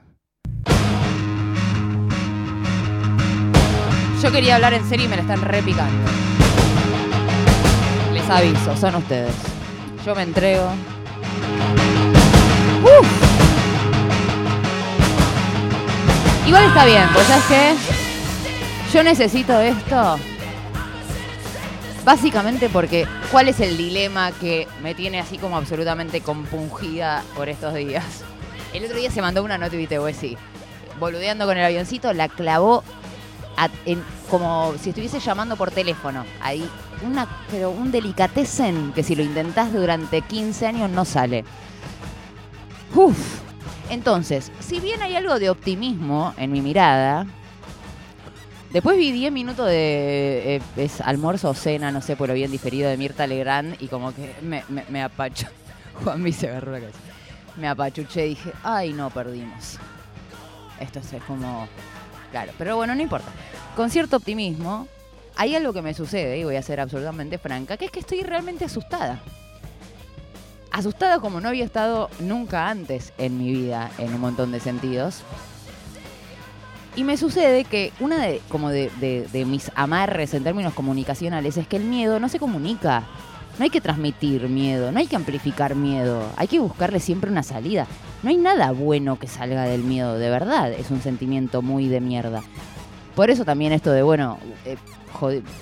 [4.23, 6.11] Yo quería hablar en serio y me la están repicando.
[8.15, 9.35] Les aviso, son ustedes.
[10.05, 10.69] Yo me entrego.
[12.83, 13.07] Uf.
[16.47, 17.75] Igual está bien, pues ¿sabes qué?
[18.93, 20.19] Yo necesito esto
[22.07, 27.75] Básicamente porque, ¿cuál es el dilema que me tiene así como absolutamente compungida por estos
[27.75, 28.23] días?
[28.73, 30.37] El otro día se mandó una nota de sí,
[31.01, 32.85] boludeando con el avioncito, la clavó
[34.31, 36.25] como si estuviese llamando por teléfono.
[36.41, 36.71] Ahí,
[37.05, 41.45] una, pero un delicatessen que si lo intentás durante 15 años no sale.
[42.95, 43.41] Uf.
[43.91, 47.27] Entonces, si bien hay algo de optimismo en mi mirada,
[48.73, 52.89] después vi 10 minutos de eh, almuerzo o cena, no sé, por lo bien diferido
[52.89, 55.47] de Mirta Legrand y como que me, me, apacho.
[56.05, 56.89] Juan me se agarró la.
[57.57, 59.79] Me apachuché y dije, ay, no, perdimos.
[60.79, 61.69] Esto es como...
[62.31, 63.29] Claro, pero bueno, no importa.
[63.75, 64.87] Con cierto optimismo,
[65.37, 68.23] hay algo que me sucede, y voy a ser absolutamente franca, que es que estoy
[68.23, 69.21] realmente asustada.
[70.71, 75.23] Asustada como no había estado nunca antes en mi vida, en un montón de sentidos.
[76.97, 81.77] Y me sucede que una de, como de, mis amarres en términos comunicacionales es que
[81.77, 83.05] el miedo no se comunica.
[83.59, 87.43] No hay que transmitir miedo, no hay que amplificar miedo, hay que buscarle siempre una
[87.43, 87.87] salida.
[88.23, 92.01] No hay nada bueno que salga del miedo, de verdad, es un sentimiento muy de
[92.01, 92.43] mierda.
[93.15, 94.77] Por eso también esto de, bueno, eh,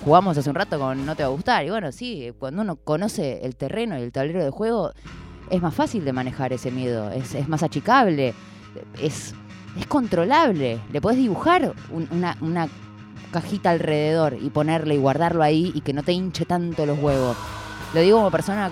[0.03, 1.65] jugamos hace un rato con no te va a gustar.
[1.65, 4.91] Y bueno, sí, cuando uno conoce el terreno y el tablero de juego,
[5.49, 8.33] es más fácil de manejar ese miedo, es más achicable,
[9.01, 9.33] es,
[9.77, 10.79] es controlable.
[10.91, 12.67] Le podés dibujar un- una, una
[13.31, 17.35] cajita alrededor y ponerle y guardarlo ahí y que no te hinche tanto los huevos.
[17.93, 18.71] Lo digo como persona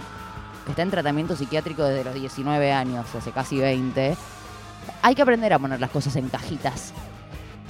[0.66, 4.16] que está en tratamiento psiquiátrico desde los 19 años, hace casi 20.
[5.02, 6.94] Hay que aprender a poner las cosas en cajitas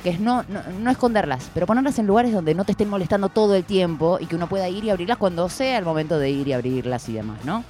[0.04, 3.30] que es no, no, no esconderlas, pero ponerlas en lugares donde no te estén molestando
[3.30, 6.30] todo el tiempo y que uno pueda ir y abrirlas cuando sea el momento de
[6.30, 7.64] ir y abrirlas y demás, ¿no?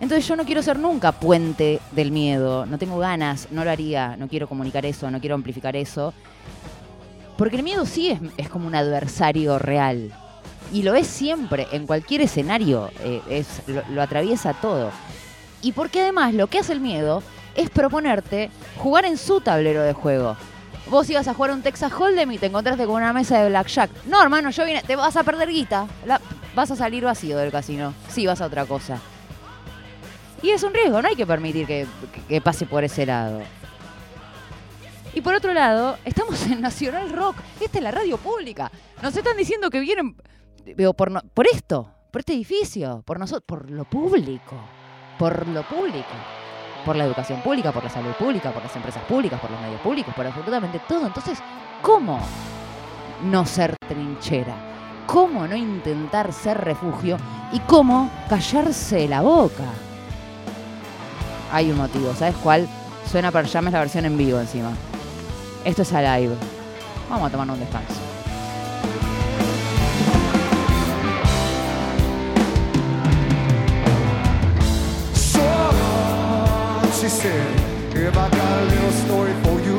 [0.00, 4.16] Entonces yo no quiero ser nunca puente del miedo, no tengo ganas, no lo haría,
[4.16, 6.12] no quiero comunicar eso, no quiero amplificar eso,
[7.38, 10.12] porque el miedo sí es, como un adversario real
[10.72, 14.90] y lo es siempre, en cualquier escenario, eh, es, lo, atraviesa todo.
[15.62, 17.22] Y porque además lo que hace el miedo
[17.54, 20.36] es proponerte jugar en su tablero de juego.
[20.88, 23.90] Vos ibas a jugar un Texas Hold'em y te encontraste con una mesa de blackjack.
[24.06, 25.86] No, hermano, yo vine, te vas a perder guita.
[26.54, 27.92] Vas a salir vacío del casino.
[28.08, 29.00] Sí, vas a otra cosa.
[30.42, 33.40] Y es un riesgo, no hay que permitir que, pase por ese lado.
[35.14, 37.36] Y por otro lado, estamos en Nacional Rock.
[37.60, 38.70] Esta es la radio pública.
[39.02, 40.16] Nos están diciendo que vienen
[40.64, 44.56] digo, por, por esto, por este edificio, por nosotros, por lo público.
[45.18, 46.04] Por lo público
[46.86, 49.80] por la educación pública, por la salud pública, por las empresas públicas, por los medios
[49.80, 51.08] públicos, por absolutamente todo.
[51.08, 51.40] Entonces,
[51.82, 52.20] ¿cómo
[53.24, 54.54] no ser trinchera?
[55.06, 57.16] ¿Cómo no intentar ser refugio?
[57.52, 59.64] ¿Y cómo callarse la boca?
[61.52, 62.68] Hay un motivo, ¿sabes cuál?
[63.10, 64.70] Suena para llames la versión en vivo encima.
[65.64, 66.34] Esto es Alive.
[67.08, 68.06] Vamos a tomar un descanso.
[78.16, 79.78] I got a little story for you,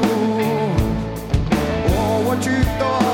[1.97, 3.06] oh,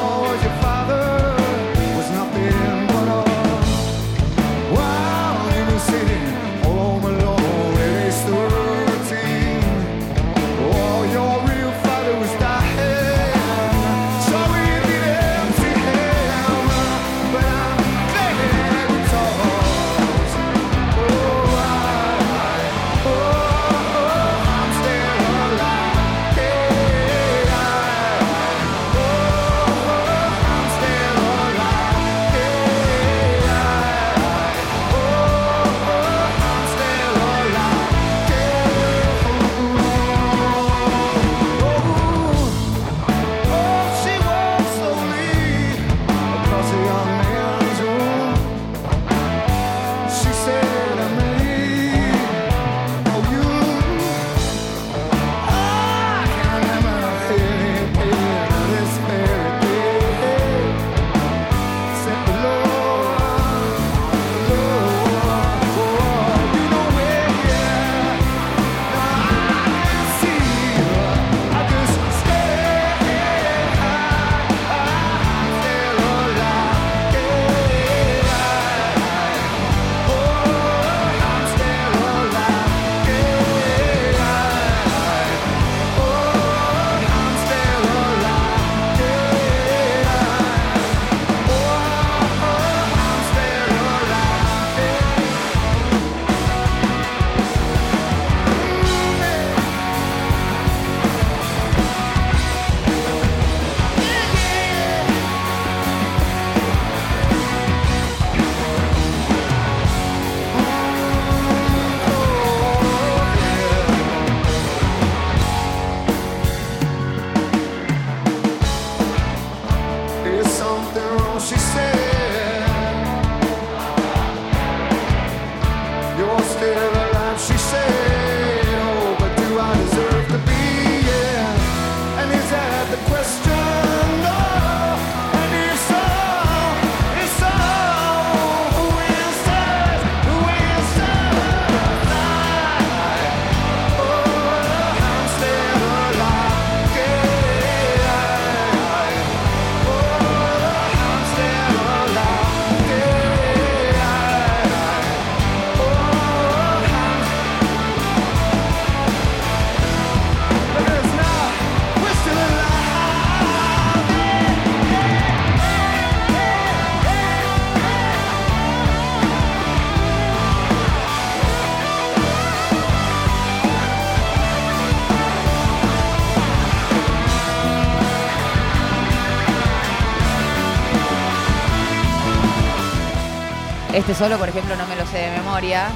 [184.13, 185.87] Este solo, por ejemplo, no me lo sé de memoria.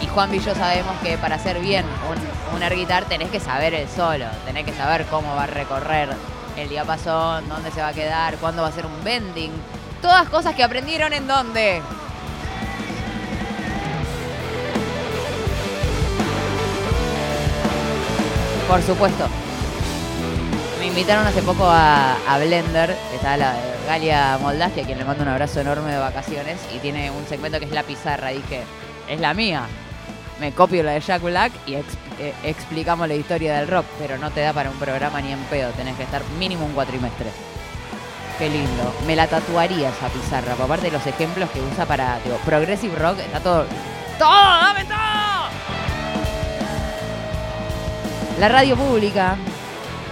[0.00, 3.38] Y Juan y yo sabemos que para hacer bien un, un air guitar tenés que
[3.38, 6.08] saber el solo, tenés que saber cómo va a recorrer
[6.56, 9.52] el diapasón, dónde se va a quedar, cuándo va a ser un bending.
[10.02, 11.80] Todas cosas que aprendieron en dónde.
[18.66, 19.28] Por supuesto.
[20.80, 23.54] Me invitaron hace poco a, Blender, que está la
[23.90, 27.58] Galia Moldavia, a quien le mando un abrazo enorme de vacaciones, y tiene un segmento
[27.58, 28.28] que es la pizarra.
[28.28, 28.62] Dije,
[29.08, 29.64] es la mía.
[30.38, 31.82] Me copio la de Jack Black y eh,
[32.44, 35.72] explicamos la historia del rock, pero no te da para un programa ni en pedo,
[35.72, 37.32] tenés que estar mínimo un cuatrimestre.
[38.38, 38.94] Qué lindo.
[39.08, 43.18] Me la tatuaría esa pizarra, aparte de los ejemplos que usa para digo, Progressive Rock,
[43.18, 43.66] está todo.
[44.20, 44.28] ¡Todo!
[44.30, 44.98] ¡Dame todo!
[48.38, 49.36] La radio pública.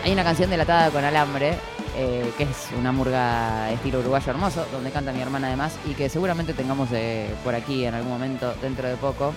[0.03, 1.57] Hay una canción delatada con alambre,
[1.97, 6.09] eh, que es una murga estilo uruguayo hermoso, donde canta mi hermana además, y que
[6.09, 9.32] seguramente tengamos eh, por aquí en algún momento, dentro de poco.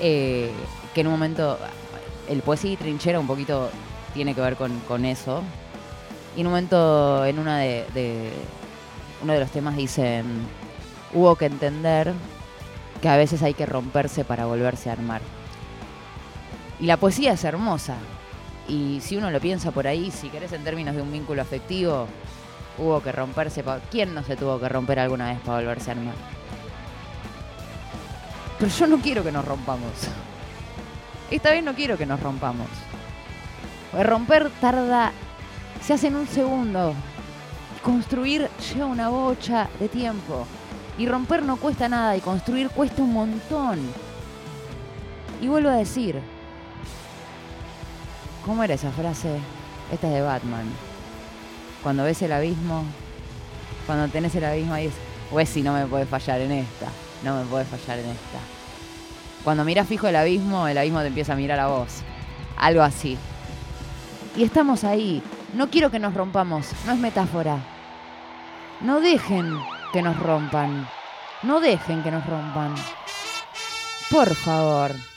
[0.00, 0.50] Eh,
[0.94, 1.58] que en un momento,
[2.28, 3.70] el poesía y trinchera un poquito
[4.14, 5.42] tiene que ver con, con eso.
[6.36, 8.32] Y en un momento, en una de,
[9.22, 10.24] uno de los temas dicen,
[11.12, 12.12] hubo que entender
[13.02, 15.22] que a veces hay que romperse para volverse a armar.
[16.78, 17.96] Y la poesía es hermosa.
[18.70, 22.06] Y si uno lo piensa por ahí, si querés en términos de un vínculo afectivo,
[22.78, 23.64] hubo que romperse.
[23.90, 26.14] ¿Quién no se tuvo que romper alguna vez para volverse a armar?
[28.60, 29.90] Pero yo no quiero que nos rompamos.
[31.32, 32.68] Esta vez no quiero que nos rompamos.
[33.90, 35.10] Porque romper tarda,
[35.82, 36.94] se hace en un segundo.
[37.82, 40.46] Construir lleva una bocha de tiempo.
[40.96, 43.80] Y romper no cuesta nada y construir cuesta un montón.
[45.40, 46.20] Y vuelvo a decir,
[48.44, 49.38] ¿cómo era esa frase?
[49.92, 50.66] Esta es de Batman.
[51.82, 52.84] Cuando ves el abismo,
[53.86, 54.94] cuando tenés el abismo ahí es,
[55.30, 56.86] Wesley no me puede fallar en esta,
[57.24, 58.38] no me puede fallar en esta.
[59.44, 62.02] Cuando miras fijo el abismo, el abismo te empieza a mirar a vos.
[62.56, 63.16] Algo así.
[64.36, 65.22] Y estamos ahí.
[65.54, 67.58] No quiero que nos rompamos, no es metáfora.
[68.80, 69.58] No dejen
[69.92, 70.88] que nos rompan.
[71.42, 72.74] No dejen que nos rompan.
[74.10, 75.09] Por favor.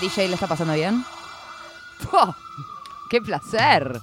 [0.00, 1.04] DJ, ¿le está pasando bien?
[2.12, 2.34] ¡Oh!
[3.08, 4.00] ¡Qué placer!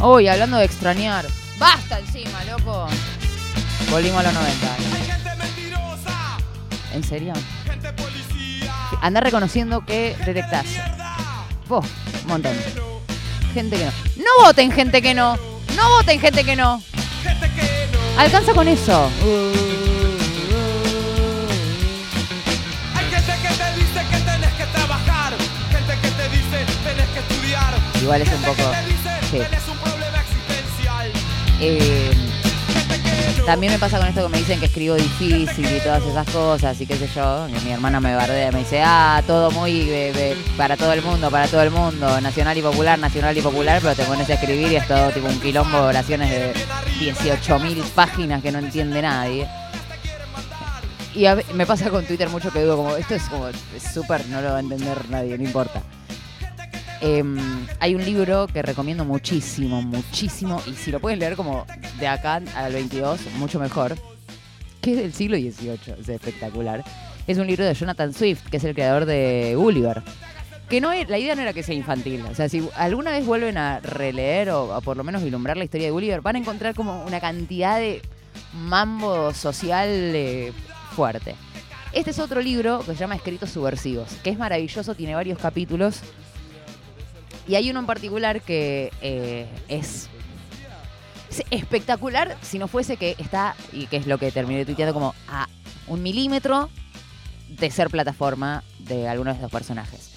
[0.00, 1.26] Uy, hablando de extrañar.
[1.58, 2.86] ¡Basta encima, loco!
[3.90, 4.74] Volvimos a los 90.
[4.74, 6.38] Hay gente mentirosa,
[6.92, 7.32] ¿En serio?
[9.00, 10.66] Andá reconociendo que detectás.
[11.68, 11.84] Vos,
[12.22, 12.56] un montón.
[13.52, 13.92] Gente que no.
[14.16, 15.36] ¡No voten, gente que no!
[15.76, 16.82] ¡No voten, gente que no!
[18.18, 19.10] Alcanza con eso.
[22.96, 25.32] Hay gente que te dice que tenés que trabajar.
[25.70, 27.74] Gente que te dice tenés que estudiar.
[28.02, 28.70] Igual es un poco-
[29.30, 29.38] sí.
[31.60, 32.10] Eh,
[33.46, 36.80] también me pasa con esto que me dicen que escribo difícil y todas esas cosas
[36.80, 37.46] y qué sé yo.
[37.52, 41.02] que mi hermana me bardea, me dice, ah, todo muy eh, eh, para todo el
[41.02, 44.34] mundo, para todo el mundo, nacional y popular, nacional y popular, pero te pones a
[44.34, 46.52] escribir y es todo tipo un quilombo de oraciones de
[46.98, 49.48] 18.000 páginas que no entiende nadie.
[51.14, 51.24] Y
[51.54, 53.48] me pasa con Twitter mucho que digo como, esto es como,
[53.92, 55.82] súper, no lo va a entender nadie, no importa.
[57.00, 57.38] Em,
[57.78, 61.64] hay un libro que recomiendo muchísimo, muchísimo, y si lo puedes leer como
[62.00, 63.96] de acá al 22, mucho mejor,
[64.80, 66.84] que es del siglo XVIII, es espectacular.
[67.28, 70.02] Es un libro de Jonathan Swift, que es el creador de Gulliver.
[70.68, 72.22] Que no es- la idea no era que sea infantil.
[72.30, 75.86] O sea, si alguna vez vuelven a releer o, por lo menos vislumbrar la historia
[75.86, 78.02] de Gulliver, van a encontrar como una cantidad de
[78.54, 80.52] mambo social eh,
[80.94, 81.34] fuerte.
[81.92, 86.00] Este es otro libro que se llama Escritos Subversivos, que es maravilloso, tiene varios capítulos.
[87.46, 90.08] Y hay uno en particular que eh, es,
[91.30, 95.14] es espectacular si no fuese que está, y que es lo que terminé tuiteando, como
[95.28, 95.48] a
[95.86, 96.68] un milímetro
[97.48, 100.07] de ser plataforma de algunos de estos personajes.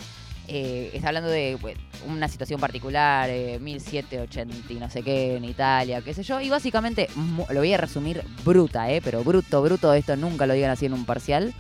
[0.54, 1.58] Eh, está hablando de
[2.06, 6.50] una situación particular, eh, 1780 y no sé qué en Italia, qué sé yo, y
[6.50, 7.08] básicamente,
[7.50, 10.94] lo voy a resumir bruta, eh, pero bruto, bruto, esto nunca lo digan así en
[10.94, 11.54] un parcial.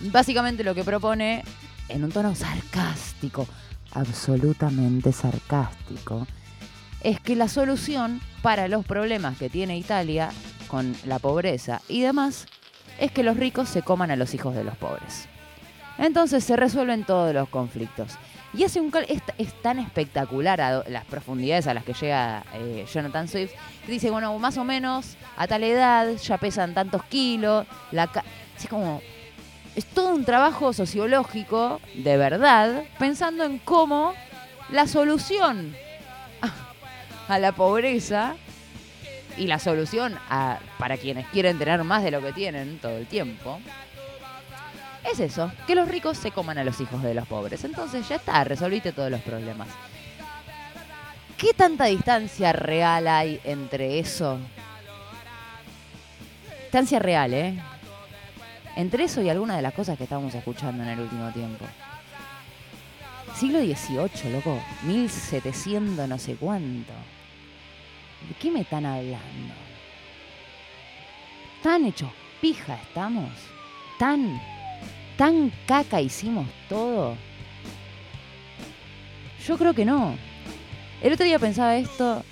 [0.00, 1.42] Básicamente lo que propone,
[1.88, 3.48] en un tono sarcástico,
[3.92, 6.26] absolutamente sarcástico,
[7.00, 10.28] es que la solución para los problemas que tiene Italia
[10.68, 12.44] con la pobreza y demás
[12.98, 15.30] es que los ricos se coman a los hijos de los pobres.
[16.00, 18.14] Entonces se resuelven todos los conflictos.
[18.52, 22.84] Y hace un es, es tan espectacular a las profundidades a las que llega eh,
[22.92, 23.52] Jonathan Swift,
[23.86, 28.24] que dice, bueno, más o menos a tal edad ya pesan tantos kilos, la ca-
[28.58, 29.00] es como
[29.76, 34.14] es todo un trabajo sociológico de verdad, pensando en cómo
[34.70, 35.76] la solución
[36.42, 36.52] a,
[37.34, 38.34] a la pobreza
[39.36, 43.06] y la solución a, para quienes quieren tener más de lo que tienen todo el
[43.06, 43.60] tiempo
[45.04, 47.64] es eso, que los ricos se coman a los hijos de los pobres.
[47.64, 49.68] Entonces ya está, resolviste todos los problemas.
[51.36, 54.38] ¿Qué tanta distancia real hay entre eso?
[56.62, 57.58] Distancia real, ¿eh?
[58.76, 61.64] Entre eso y alguna de las cosas que estábamos escuchando en el último tiempo.
[63.34, 64.60] Siglo XVIII, loco.
[64.82, 66.92] 1700 no sé cuánto.
[68.28, 69.54] ¿De qué me están hablando?
[71.62, 73.30] ¿Tan hechos pija estamos?
[73.98, 74.40] ¿Tan,
[75.20, 77.14] tan caca hicimos todo?
[79.46, 80.16] Yo creo que no.
[81.02, 82.24] El otro día pensaba esto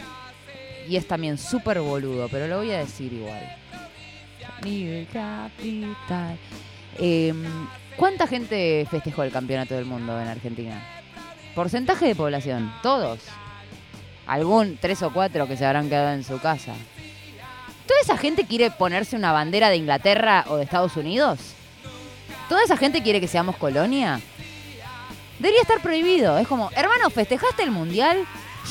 [0.88, 3.42] y es también súper boludo, pero lo voy a decir igual.
[4.64, 6.38] Mi capital.
[6.98, 7.44] Em,
[7.98, 10.82] ¿Cuánta gente festejó el campeonato del mundo en Argentina?
[11.54, 13.20] Porcentaje de población, todos.
[14.26, 16.72] Algún tres o cuatro que se habrán quedado en su casa.
[17.86, 21.56] ¿Toda esa gente quiere ponerse una bandera de Inglaterra o de Estados Unidos?
[22.48, 24.20] ¿Toda esa gente quiere que seamos colonia?
[25.38, 26.38] Debería estar prohibido.
[26.38, 28.24] Es como, hermano, ¿festejaste el mundial?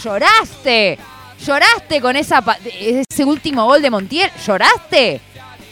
[0.04, 0.98] ¡Lloraste!
[1.46, 4.32] ¿Lloraste con esa ese último gol de Montiel?
[4.46, 5.22] ¿Lloraste?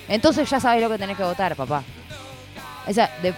[0.08, 1.84] Entonces ya sabes lo que tenés que votar, papá.
[2.88, 3.34] O sea, de-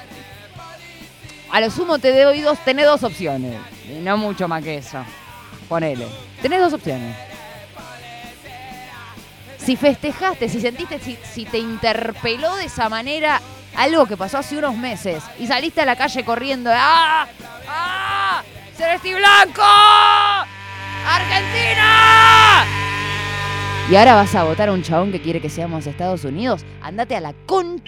[1.50, 3.58] a lo sumo te doy dos, tenés dos opciones.
[4.02, 5.04] No mucho más que eso.
[5.70, 6.06] Ponele.
[6.42, 7.16] Tenés dos opciones.
[9.58, 13.42] Si festejaste, si sentiste, si, si te interpeló de esa manera
[13.78, 17.28] algo que pasó hace unos meses y saliste a la calle corriendo, ¡ah!
[17.70, 18.44] ¡ah!
[18.76, 19.64] ¡Celesti Blanco!
[21.08, 22.66] ¡Argentina!
[23.90, 26.66] Y ahora vas a votar a un chabón que quiere que seamos Estados Unidos.
[26.82, 27.82] Andate a la con.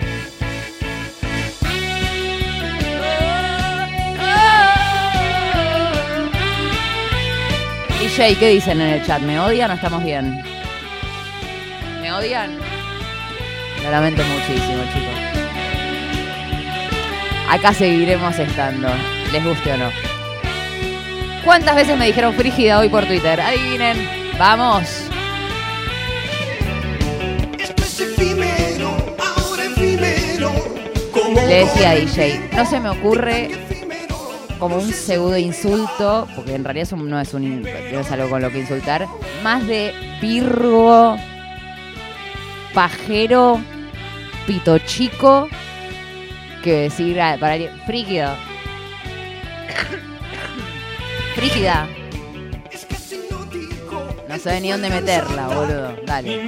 [7.99, 9.21] DJ, ¿qué dicen en el chat?
[9.21, 10.41] ¿Me odian o estamos bien?
[12.01, 12.57] ¿Me odian?
[13.83, 15.18] Lo lamento muchísimo, chicos.
[17.49, 18.87] Acá seguiremos estando,
[19.31, 19.89] les guste o no.
[21.43, 23.41] ¿Cuántas veces me dijeron frígida hoy por Twitter?
[23.41, 23.97] Adivinen,
[24.37, 24.83] vamos.
[31.47, 33.49] Le decía a DJ, no se me ocurre
[34.59, 38.51] como un pseudo insulto, porque en realidad no es, un, no es algo con lo
[38.51, 39.07] que insultar,
[39.41, 39.91] más de
[40.21, 41.17] virgo,
[42.75, 43.59] pajero,
[44.45, 45.49] pito chico,
[46.69, 48.29] que decir para alguien, frígido.
[51.35, 51.87] Frígida.
[54.27, 55.95] No sé ni dónde meterla, boludo.
[56.05, 56.45] Dale.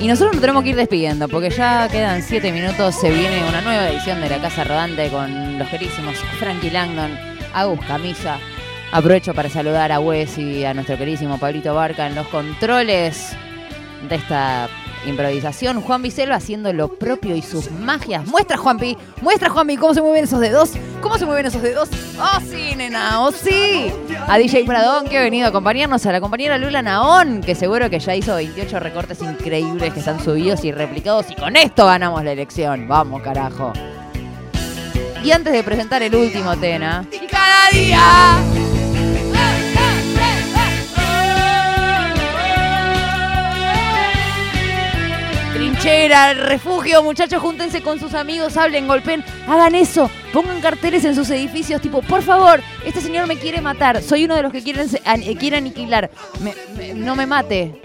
[0.00, 2.94] Y nosotros nos tenemos que ir despidiendo, porque ya quedan siete minutos.
[2.94, 7.18] Se viene una nueva edición de La Casa Rodante con los querísimos Frankie Langdon,
[7.52, 8.38] Agus Camisa.
[8.92, 13.34] Aprovecho para saludar a Wes y a nuestro querísimo Pablito Barca en los controles
[14.08, 14.68] de esta
[15.06, 15.80] improvisación.
[15.80, 18.26] Juan Biselva haciendo lo propio y sus magias.
[18.26, 20.72] Muestra, Juanpi, muestra, Juanpi, cómo se mueven esos dedos.
[21.00, 21.88] ¿Cómo se mueven esos dedos?
[22.18, 23.20] ¡Oh, sí, nena!
[23.20, 23.92] ¡Oh, sí!
[24.28, 27.90] A DJ Pradón, que ha venido a acompañarnos, a la compañera Lula Naón, que seguro
[27.90, 31.30] que ya hizo 28 recortes increíbles que están subidos y replicados.
[31.30, 32.86] Y con esto ganamos la elección.
[32.86, 33.72] Vamos, carajo.
[35.24, 37.04] Y antes de presentar el último Tena.
[37.12, 38.71] ¡Y cada día!
[45.86, 51.28] Trinchera, refugio, muchachos, júntense con sus amigos, hablen, golpeen, hagan eso, pongan carteles en sus
[51.30, 54.86] edificios, tipo, por favor, este señor me quiere matar, soy uno de los que quieren,
[55.04, 56.08] eh, quiere aniquilar,
[56.40, 57.82] Me- no me mate.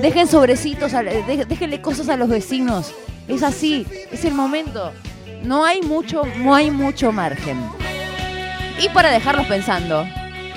[0.00, 2.94] Dejen sobrecitos, a- de- déjenle cosas a los vecinos.
[3.28, 4.90] Es así, es el momento.
[5.42, 7.58] No hay mucho, no hay mucho margen.
[8.80, 10.06] Y para dejarlos pensando,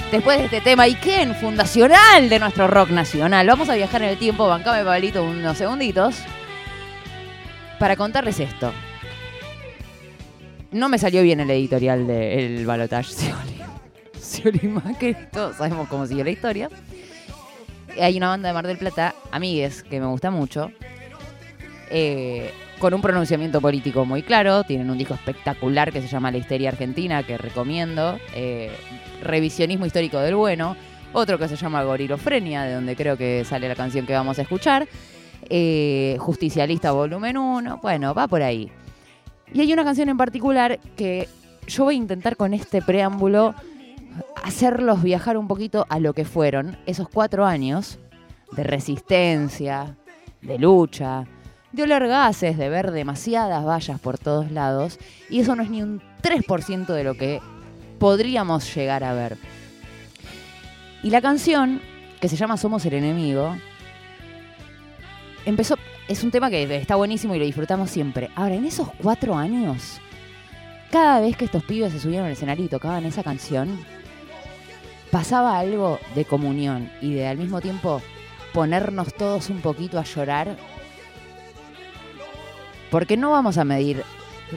[0.09, 4.17] después de este tema Iken, fundacional de nuestro rock nacional, vamos a viajar en el
[4.17, 6.15] tiempo, bancame Pablito unos segunditos,
[7.79, 8.71] para contarles esto.
[10.71, 13.57] No me salió bien el editorial del balotage Scioli.
[14.19, 16.69] Scioli Macri, todos sabemos cómo sigue la historia.
[17.99, 20.71] Hay una banda de Mar del Plata, Amigues, que me gusta mucho,
[21.89, 24.63] eh, con un pronunciamiento político muy claro.
[24.63, 28.19] Tienen un disco espectacular que se llama La Histeria Argentina, que recomiendo.
[28.35, 28.71] eh,
[29.23, 30.75] revisionismo histórico del bueno.
[31.13, 34.43] Otro que se llama Gorilofrenia, de donde creo que sale la canción que vamos a
[34.43, 34.87] escuchar.
[35.49, 37.79] Eh, Justicialista Volumen 1.
[37.81, 38.71] Bueno, va por ahí.
[39.53, 41.27] Y hay una canción en particular que
[41.67, 43.53] yo voy a intentar con este preámbulo
[44.43, 47.99] hacerlos viajar un poquito a lo que fueron esos cuatro años
[48.51, 49.95] de resistencia,
[50.41, 51.25] de lucha,
[51.71, 54.99] de oler gases, de ver demasiadas vallas por todos lados.
[55.29, 57.41] Y eso no es ni un 3% de lo que
[57.99, 59.37] podríamos llegar a ver.
[61.03, 61.81] Y la canción,
[62.19, 63.55] que se llama Somos el enemigo,
[65.47, 65.77] empezó,
[66.09, 68.29] es un tema que está buenísimo y lo disfrutamos siempre.
[68.35, 69.99] Ahora, en esos cuatro años,
[70.91, 73.79] cada vez que estos pibes se subieron al escenario y tocaban esa canción,
[75.09, 78.01] pasaba algo de comunión y de al mismo tiempo
[78.53, 80.57] ponernos todos un poquito a llorar.
[82.91, 84.03] Porque no vamos a medir,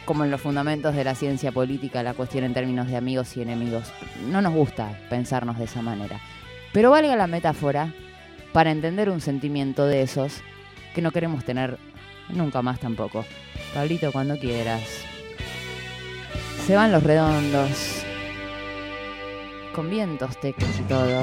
[0.04, 3.42] como en los fundamentos de la ciencia política, la cuestión en términos de amigos y
[3.42, 3.92] enemigos.
[4.28, 6.20] No nos gusta pensarnos de esa manera.
[6.72, 7.92] Pero valga la metáfora
[8.52, 10.42] para entender un sentimiento de esos
[10.94, 11.78] que no queremos tener
[12.28, 13.24] nunca más tampoco.
[13.74, 14.82] Pablito, cuando quieras.
[16.66, 18.04] Se van los redondos.
[19.74, 21.22] Con vientos tecos y todo.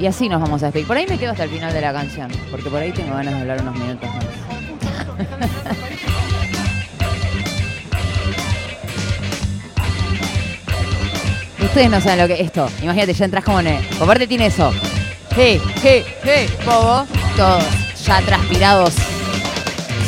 [0.00, 0.86] Y así nos vamos a despedir.
[0.86, 3.34] Por ahí me quedo hasta el final de la canción, porque por ahí tengo ganas
[3.34, 4.24] de hablar unos minutos más.
[11.60, 12.68] Ustedes no saben lo que es esto.
[12.82, 13.80] Imagínate, ya entras como en.
[14.00, 14.72] Aparte tiene eso.
[15.40, 17.06] Hey, hey, hey, bobo.
[17.36, 17.62] Todos
[18.04, 18.94] ya transpirados,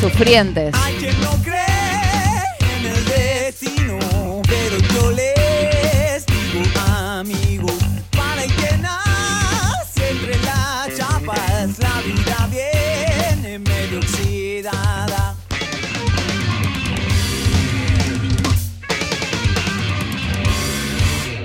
[0.01, 0.75] sufrientes.
[0.75, 2.43] Hay quien no cree
[2.75, 7.79] en el destino, pero yo les digo amigos,
[8.11, 15.37] para el que nace entre las chapas, la vida viene medio oxidada.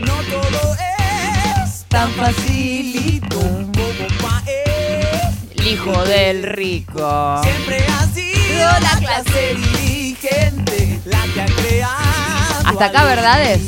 [0.01, 3.14] No todo es tan El
[5.85, 7.41] hijo del rico.
[7.43, 12.67] Siempre ha sido la clase dirigente la que ha creado.
[12.67, 13.61] Hasta acá, ¿verdades?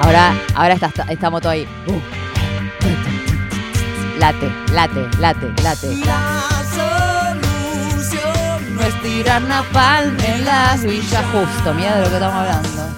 [0.00, 1.66] Ahora, ahora está, está- esta moto ahí.
[1.86, 2.00] Uh.
[4.18, 5.96] Late, late, late, late.
[6.04, 6.42] La
[7.98, 11.74] solución No es tirar napalm en las villas justo.
[11.74, 12.93] Mira de lo que estamos hablando.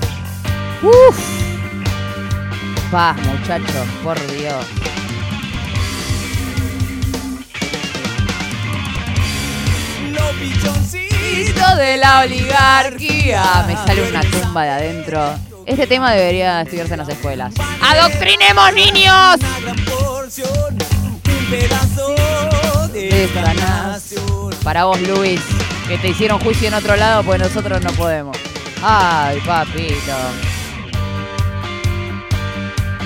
[0.82, 1.18] Uf.
[2.90, 4.66] Paz, muchachos, por Dios.
[10.10, 13.64] los pichoncitos de la oligarquía.
[13.66, 15.34] Me sale una tumba de adentro.
[15.66, 17.54] Este tema debería estudiarse en las escuelas.
[17.82, 19.36] ¡Adoctrinemos niños!
[20.38, 22.14] un pedazo
[22.92, 24.54] de esta nación.
[24.62, 25.40] Para vos, Luis,
[25.88, 28.36] que te hicieron juicio en otro lado, pues nosotros no podemos.
[28.82, 30.55] Ay, papito.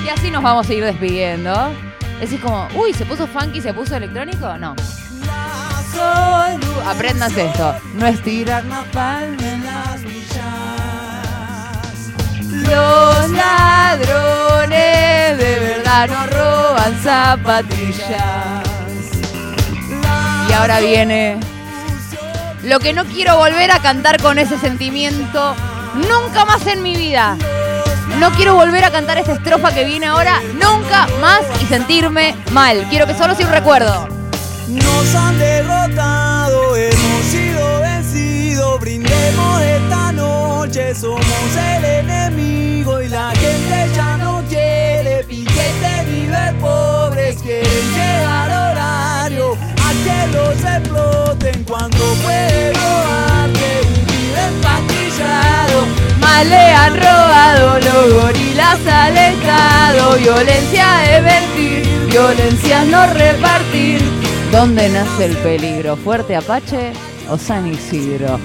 [0.04, 1.72] Y así nos vamos a ir despidiendo.
[2.20, 4.56] Decís como, uy, ¿se puso funky, se puso electrónico?
[4.58, 4.74] No.
[5.26, 7.74] La Aprendas esto.
[7.94, 10.40] No es tirar napalm en las villas.
[12.50, 14.78] Los ladrones
[15.38, 18.64] de verdad no roban zapatillas.
[20.48, 21.38] Y ahora viene
[22.64, 25.54] lo que no quiero volver a cantar con ese sentimiento
[25.94, 27.36] nunca más en mi vida.
[28.20, 32.86] No quiero volver a cantar esta estrofa que viene ahora nunca más y sentirme mal.
[32.90, 34.08] Quiero que solo sea un recuerdo.
[34.68, 38.78] Nos han derrotado, hemos sido vencidos.
[38.78, 41.22] Brindemos esta noche, somos
[41.56, 47.40] el enemigo y la gente ya no quiere piquete ni ver pobres.
[47.40, 54.89] Quieren llegar a horario a que los exploten cuando pueden robarte un
[56.20, 60.16] Más le han robado, los gorilas alejado.
[60.16, 64.02] Violencia de mentir, violencia no repartir.
[64.52, 65.96] ¿Dónde nace el peligro?
[65.96, 66.92] ¿Fuerte Apache
[67.28, 68.40] o San Isidro?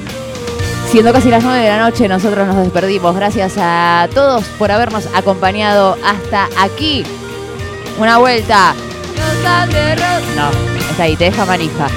[0.91, 3.15] Siendo casi las 9 de la noche, nosotros nos despedimos.
[3.15, 7.03] Gracias a todos por habernos acompañado hasta aquí.
[7.97, 8.73] Una vuelta.
[10.35, 10.49] No,
[10.91, 11.87] está ahí, te deja manija.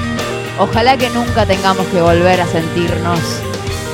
[0.59, 3.19] Ojalá que nunca tengamos que volver a sentirnos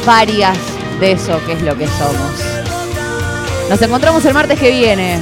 [0.05, 0.57] varias
[0.99, 2.55] de eso que es lo que somos.
[3.69, 5.19] Nos encontramos el martes que viene.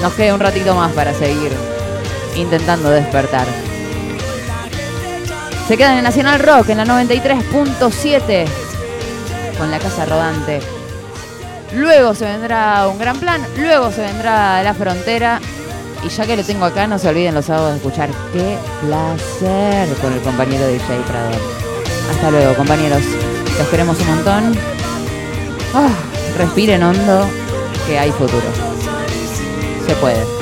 [0.00, 1.52] Nos queda un ratito más para seguir
[2.36, 3.46] intentando despertar.
[5.68, 8.46] Se quedan en Nacional Rock en la 93.7
[9.58, 10.60] con la casa rodante.
[11.74, 15.40] Luego se vendrá un gran plan, luego se vendrá la frontera.
[16.04, 19.88] Y ya que lo tengo acá, no se olviden los sábados de escuchar Qué placer
[20.00, 21.30] con el compañero DJ Prado.
[22.10, 23.02] Hasta luego, compañeros.
[23.58, 24.81] Los queremos un montón.
[25.74, 25.90] Ah,
[26.36, 27.26] respiren hondo,
[27.86, 28.42] que hay futuro.
[29.86, 30.41] Se puede.